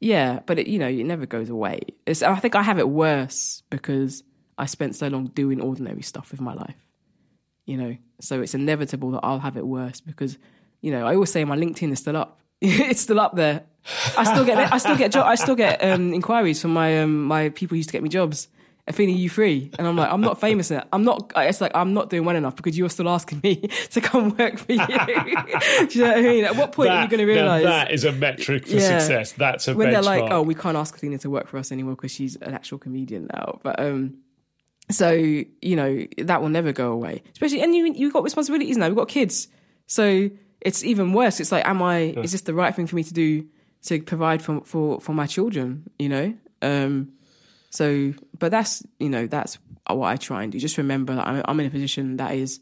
[0.00, 1.80] yeah, but it, you know, it never goes away.
[2.06, 4.24] It's, I think I have it worse because
[4.56, 6.86] I spent so long doing ordinary stuff with my life.
[7.66, 10.38] You know, so it's inevitable that I'll have it worse because,
[10.80, 12.40] you know, I always say my LinkedIn is still up.
[12.60, 13.64] it's still up there.
[14.16, 17.24] I still get I still get jo- I still get um, inquiries from my um,
[17.24, 18.48] my people who used to get me jobs
[18.90, 19.70] Athena, you free?
[19.78, 20.86] And I'm like, I'm not famous yet.
[20.92, 23.56] I'm not, it's like, I'm not doing well enough because you're still asking me
[23.90, 24.78] to come work for you.
[24.86, 26.44] Do you know what I mean?
[26.44, 27.62] At what point that, are you going to realize?
[27.64, 29.32] That is a metric for yeah, success.
[29.32, 29.92] That's a When benchmark.
[29.92, 32.52] they're like, oh, we can't ask Athena to work for us anymore because she's an
[32.52, 33.60] actual comedian now.
[33.62, 34.18] But, um,
[34.90, 37.22] so, you know, that will never go away.
[37.32, 38.88] Especially, and you, you've got responsibilities now.
[38.88, 39.48] We've got kids.
[39.86, 40.30] So
[40.60, 41.40] it's even worse.
[41.40, 43.46] It's like, am I, is this the right thing for me to do
[43.84, 46.34] to provide for, for, for my children, you know?
[46.60, 47.12] Um,
[47.70, 49.58] so, but that's you know that's
[49.88, 50.58] what I try and do.
[50.58, 52.60] Just remember that I'm, I'm in a position that is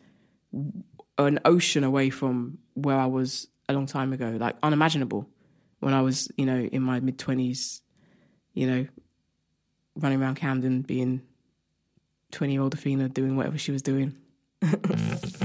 [1.16, 5.28] an ocean away from where I was a long time ago, like unimaginable
[5.80, 7.80] when I was you know in my mid twenties,
[8.52, 8.86] you know,
[9.96, 11.22] running around Camden being
[12.30, 14.14] twenty year old Athena doing whatever she was doing.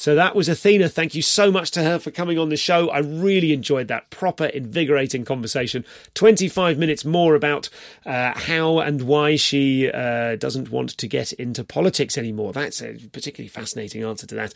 [0.00, 0.88] So that was Athena.
[0.88, 2.88] Thank you so much to her for coming on the show.
[2.88, 5.84] I really enjoyed that proper, invigorating conversation.
[6.14, 7.68] 25 minutes more about
[8.06, 12.54] uh, how and why she uh, doesn't want to get into politics anymore.
[12.54, 14.54] That's a particularly fascinating answer to that.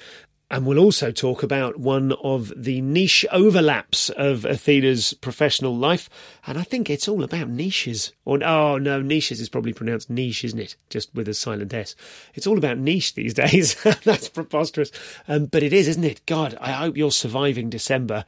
[0.55, 6.09] And we'll also talk about one of the niche overlaps of Athena's professional life.
[6.47, 8.13] And I think it's all about niches.
[8.25, 10.77] Or, oh, no, niches is probably pronounced niche, isn't it?
[10.91, 11.97] Just with a silent S.
[12.35, 13.75] It's all about niche these days.
[14.05, 14.93] That's preposterous.
[15.27, 16.25] Um, but it is, isn't it?
[16.25, 18.25] God, I hope you're surviving December.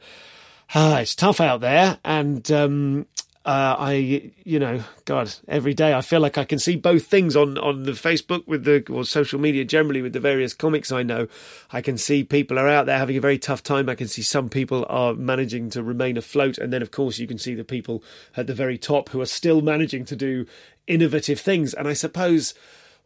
[0.75, 1.97] Ah, it's tough out there.
[2.03, 3.05] And um,
[3.47, 7.33] uh, I, you know, God, every day I feel like I can see both things
[7.33, 11.03] on, on the Facebook with the, or social media generally with the various comics I
[11.03, 11.29] know.
[11.71, 13.87] I can see people are out there having a very tough time.
[13.87, 16.57] I can see some people are managing to remain afloat.
[16.57, 18.03] And then, of course, you can see the people
[18.35, 20.45] at the very top who are still managing to do
[20.85, 21.73] innovative things.
[21.73, 22.53] And I suppose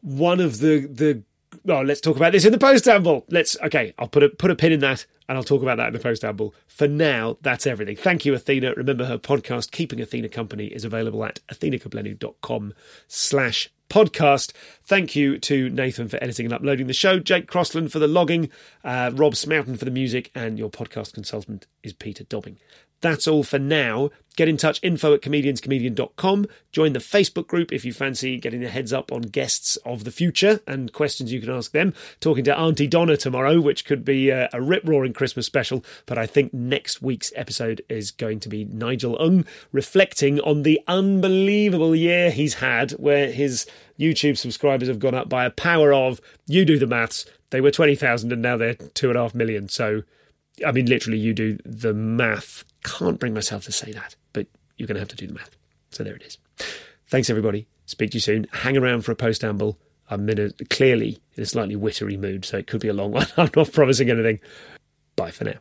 [0.02, 1.22] one of the, the
[1.70, 3.26] oh, let's talk about this in the post amble.
[3.30, 3.94] Let's okay.
[4.00, 6.00] I'll put a put a pin in that, and I'll talk about that in the
[6.00, 6.54] post amble.
[6.68, 7.96] For now, that's everything.
[7.96, 8.74] Thank you, Athena.
[8.76, 12.74] Remember, her podcast, Keeping Athena Company, is available at athenakugblenu.com
[13.08, 14.52] slash podcast.
[14.84, 18.50] Thank you to Nathan for editing and uploading the show, Jake Crossland for the logging,
[18.84, 22.58] uh, Rob Smoughton for the music, and your podcast consultant is Peter Dobbing.
[23.02, 24.12] That's all for now.
[24.38, 26.46] Get in touch, info at comedianscomedian.com.
[26.72, 30.12] Join the Facebook group if you fancy getting a heads up on guests of the
[30.12, 31.94] future and questions you can ask them.
[32.22, 35.84] Talking to Aunty Donna tomorrow, which could be uh, a, a rip roaring Christmas special,
[36.06, 40.80] but I think next week's episode is going to be Nigel Ng reflecting on the
[40.88, 43.66] unbelievable year he's had where his
[44.00, 47.72] YouTube subscribers have gone up by a power of, you do the maths, they were
[47.72, 49.68] 20,000 and now they're two and a half million.
[49.68, 50.04] So
[50.66, 52.64] I mean, literally, you do the math.
[52.84, 55.56] Can't bring myself to say that, but you're going to have to do the math.
[55.92, 56.38] So there it is.
[57.08, 57.68] Thanks, everybody.
[57.86, 58.48] Speak to you soon.
[58.52, 59.78] Hang around for a post amble.
[60.10, 63.12] I'm in a, clearly in a slightly wittery mood, so it could be a long
[63.14, 63.28] one.
[63.38, 64.40] I'm not promising anything.
[65.16, 65.56] Bye for now.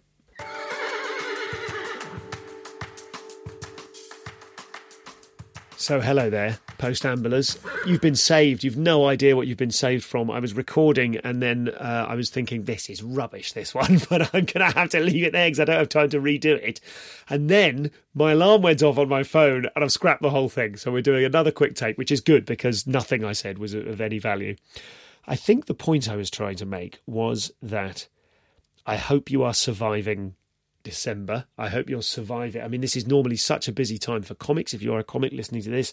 [5.81, 7.59] So, hello there, post ambulers.
[7.87, 8.62] You've been saved.
[8.62, 10.31] You've no idea what you've been saved from.
[10.31, 14.35] I was recording and then uh, I was thinking, this is rubbish, this one, but
[14.35, 16.57] I'm going to have to leave it there because I don't have time to redo
[16.62, 16.83] it.
[17.31, 20.76] And then my alarm went off on my phone and I've scrapped the whole thing.
[20.76, 24.03] So, we're doing another quick take, which is good because nothing I said was of
[24.03, 24.57] any value.
[25.26, 28.07] I think the point I was trying to make was that
[28.85, 30.35] I hope you are surviving
[30.83, 31.45] December.
[31.59, 32.62] I hope you'll survive it.
[32.62, 34.74] I mean, this is normally such a busy time for comics.
[34.74, 35.93] If you're a comic listening to this,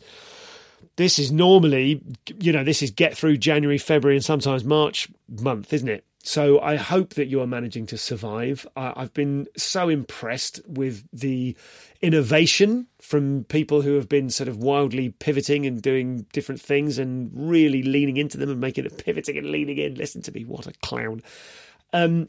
[0.96, 2.02] this is normally,
[2.40, 6.06] you know, this is get through January, February, and sometimes March month, isn't it?
[6.28, 8.68] So I hope that you are managing to survive.
[8.76, 11.56] I've been so impressed with the
[12.02, 17.32] innovation from people who have been sort of wildly pivoting and doing different things and
[17.34, 19.96] really leaning into them and making it pivoting and leaning in.
[19.96, 21.24] Listen to me, what a clown.
[21.94, 22.28] Um,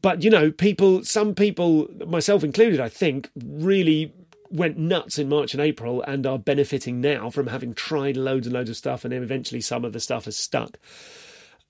[0.00, 4.12] but you know, people, some people, myself included, I think, really
[4.50, 8.54] went nuts in March and April and are benefiting now from having tried loads and
[8.54, 10.78] loads of stuff, and then eventually some of the stuff has stuck.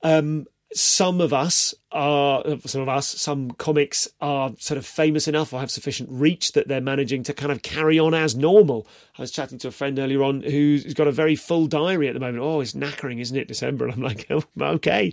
[0.02, 0.46] Um,
[0.76, 5.60] some of us are some of us some comics are sort of famous enough or
[5.60, 8.86] have sufficient reach that they're managing to kind of carry on as normal.
[9.18, 12.14] I was chatting to a friend earlier on who's got a very full diary at
[12.14, 12.42] the moment.
[12.42, 13.86] Oh it's knackering isn't it december?
[13.86, 15.12] And i'm like oh, okay.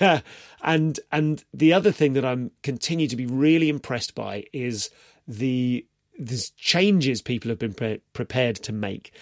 [0.62, 4.90] And and the other thing that i'm continue to be really impressed by is
[5.26, 5.86] the
[6.18, 9.12] the changes people have been pre- prepared to make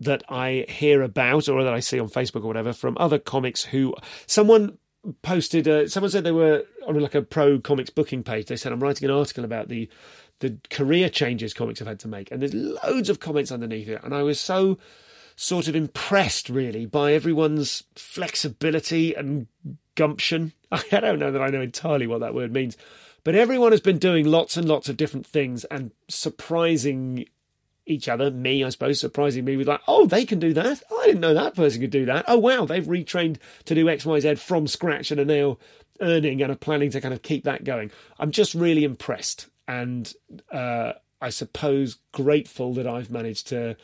[0.00, 3.62] that I hear about or that I see on Facebook or whatever from other comics
[3.62, 3.94] who
[4.26, 4.76] someone
[5.22, 5.68] posted.
[5.68, 8.46] Uh, someone said they were on like a pro comics booking page.
[8.46, 9.88] They said I'm writing an article about the
[10.40, 14.02] the career changes comics have had to make, and there's loads of comments underneath it.
[14.02, 14.78] And I was so
[15.36, 19.46] sort of impressed, really, by everyone's flexibility and
[19.94, 20.52] gumption.
[20.72, 22.76] I don't know that I know entirely what that word means,
[23.24, 27.26] but everyone has been doing lots and lots of different things and surprising
[27.86, 30.82] each other, me, I suppose, surprising me with like, oh, they can do that.
[31.00, 32.24] I didn't know that person could do that.
[32.28, 35.58] Oh, wow, they've retrained to do X, Y, Z from scratch and are now
[36.00, 37.90] earning and are planning to kind of keep that going.
[38.18, 40.12] I'm just really impressed and
[40.50, 43.76] uh, I suppose grateful that I've managed to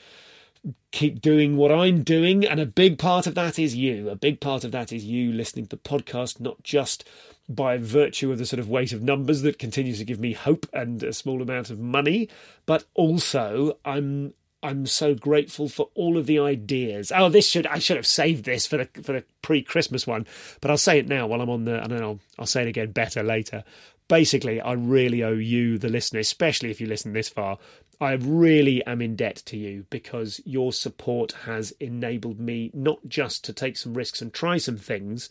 [0.93, 2.45] keep doing what I'm doing.
[2.45, 4.09] And a big part of that is you.
[4.11, 7.09] A big part of that is you listening to the podcast, not just
[7.49, 10.67] by virtue of the sort of weight of numbers that continues to give me hope
[10.73, 12.29] and a small amount of money,
[12.65, 17.11] but also I'm I'm so grateful for all of the ideas.
[17.15, 20.27] Oh, this should I should have saved this for the for the pre-Christmas one,
[20.61, 21.83] but I'll say it now while I'm on the.
[21.83, 22.21] I don't know.
[22.39, 23.65] I'll say it again better later.
[24.07, 27.59] Basically, I really owe you, the listener, especially if you listen this far.
[28.01, 33.45] I really am in debt to you because your support has enabled me not just
[33.45, 35.29] to take some risks and try some things,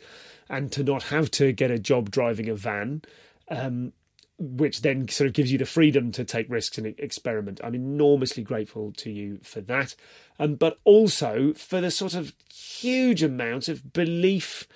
[0.50, 3.02] and to not have to get a job driving a van,
[3.50, 3.94] um,
[4.38, 7.60] which then sort of gives you the freedom to take risks and experiment.
[7.64, 9.96] I'm enormously grateful to you for that,
[10.40, 14.68] um, but also for the sort of huge amount of belief.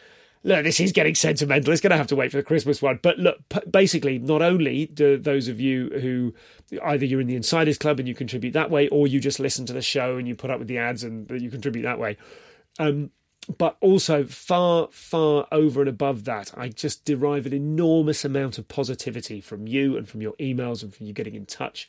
[0.46, 1.72] Look, this is getting sentimental.
[1.72, 3.00] It's going to have to wait for the Christmas one.
[3.02, 3.38] But look,
[3.70, 6.34] basically, not only do those of you who
[6.84, 9.66] either you're in the Insiders Club and you contribute that way, or you just listen
[9.68, 12.18] to the show and you put up with the ads and you contribute that way.
[12.78, 13.12] Um,
[13.58, 18.68] but also far, far over and above that, I just derive an enormous amount of
[18.68, 21.88] positivity from you and from your emails and from you getting in touch.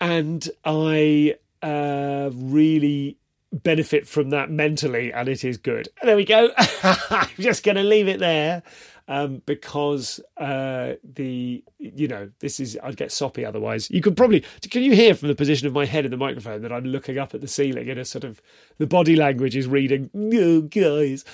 [0.00, 3.18] And I uh, really
[3.62, 5.88] benefit from that mentally, and it is good.
[6.02, 6.50] There we go.
[6.82, 8.62] I'm just going to leave it there
[9.08, 13.90] um, because uh, the you know this is I'd get soppy otherwise.
[13.90, 16.62] You could probably can you hear from the position of my head in the microphone
[16.62, 18.40] that I'm looking up at the ceiling and a sort of
[18.78, 20.10] the body language is reading.
[20.14, 21.24] Oh, guys,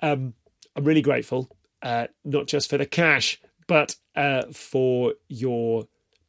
[0.00, 0.34] um,
[0.76, 1.50] I'm really grateful,
[1.82, 5.86] uh, not just for the cash, but uh, for your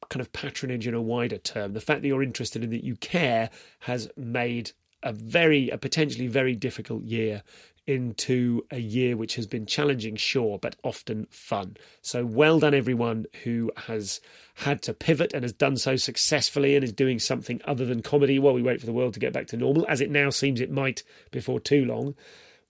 [0.09, 1.73] kind of patronage in a wider term.
[1.73, 4.71] The fact that you're interested in that you care has made
[5.04, 7.43] a very a potentially very difficult year
[7.89, 11.76] into a year which has been challenging, sure, but often fun.
[12.04, 14.22] So well done, everyone who has
[14.54, 18.38] had to pivot and has done so successfully and is doing something other than comedy
[18.38, 20.62] while we wait for the world to get back to normal, as it now seems
[20.62, 22.14] it might before too long.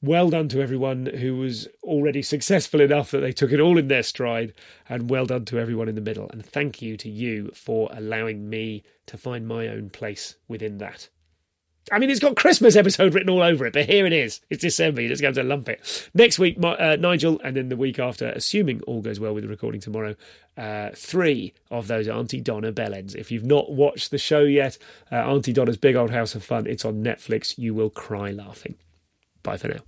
[0.01, 3.89] Well done to everyone who was already successful enough that they took it all in
[3.89, 4.53] their stride,
[4.87, 6.29] and well done to everyone in the middle.
[6.29, 11.09] And thank you to you for allowing me to find my own place within that.
[11.91, 14.41] I mean, it's got Christmas episode written all over it, but here it is.
[14.49, 15.01] It's December.
[15.01, 16.09] You just going to lump it.
[16.13, 19.49] Next week, uh, Nigel, and then the week after, assuming all goes well with the
[19.49, 20.15] recording tomorrow,
[20.57, 23.15] uh, three of those Aunty Donna bellends.
[23.15, 24.77] If you've not watched the show yet,
[25.11, 27.57] uh, Aunty Donna's Big Old House of Fun, it's on Netflix.
[27.57, 28.75] You will cry laughing.
[29.41, 29.79] Bye for now.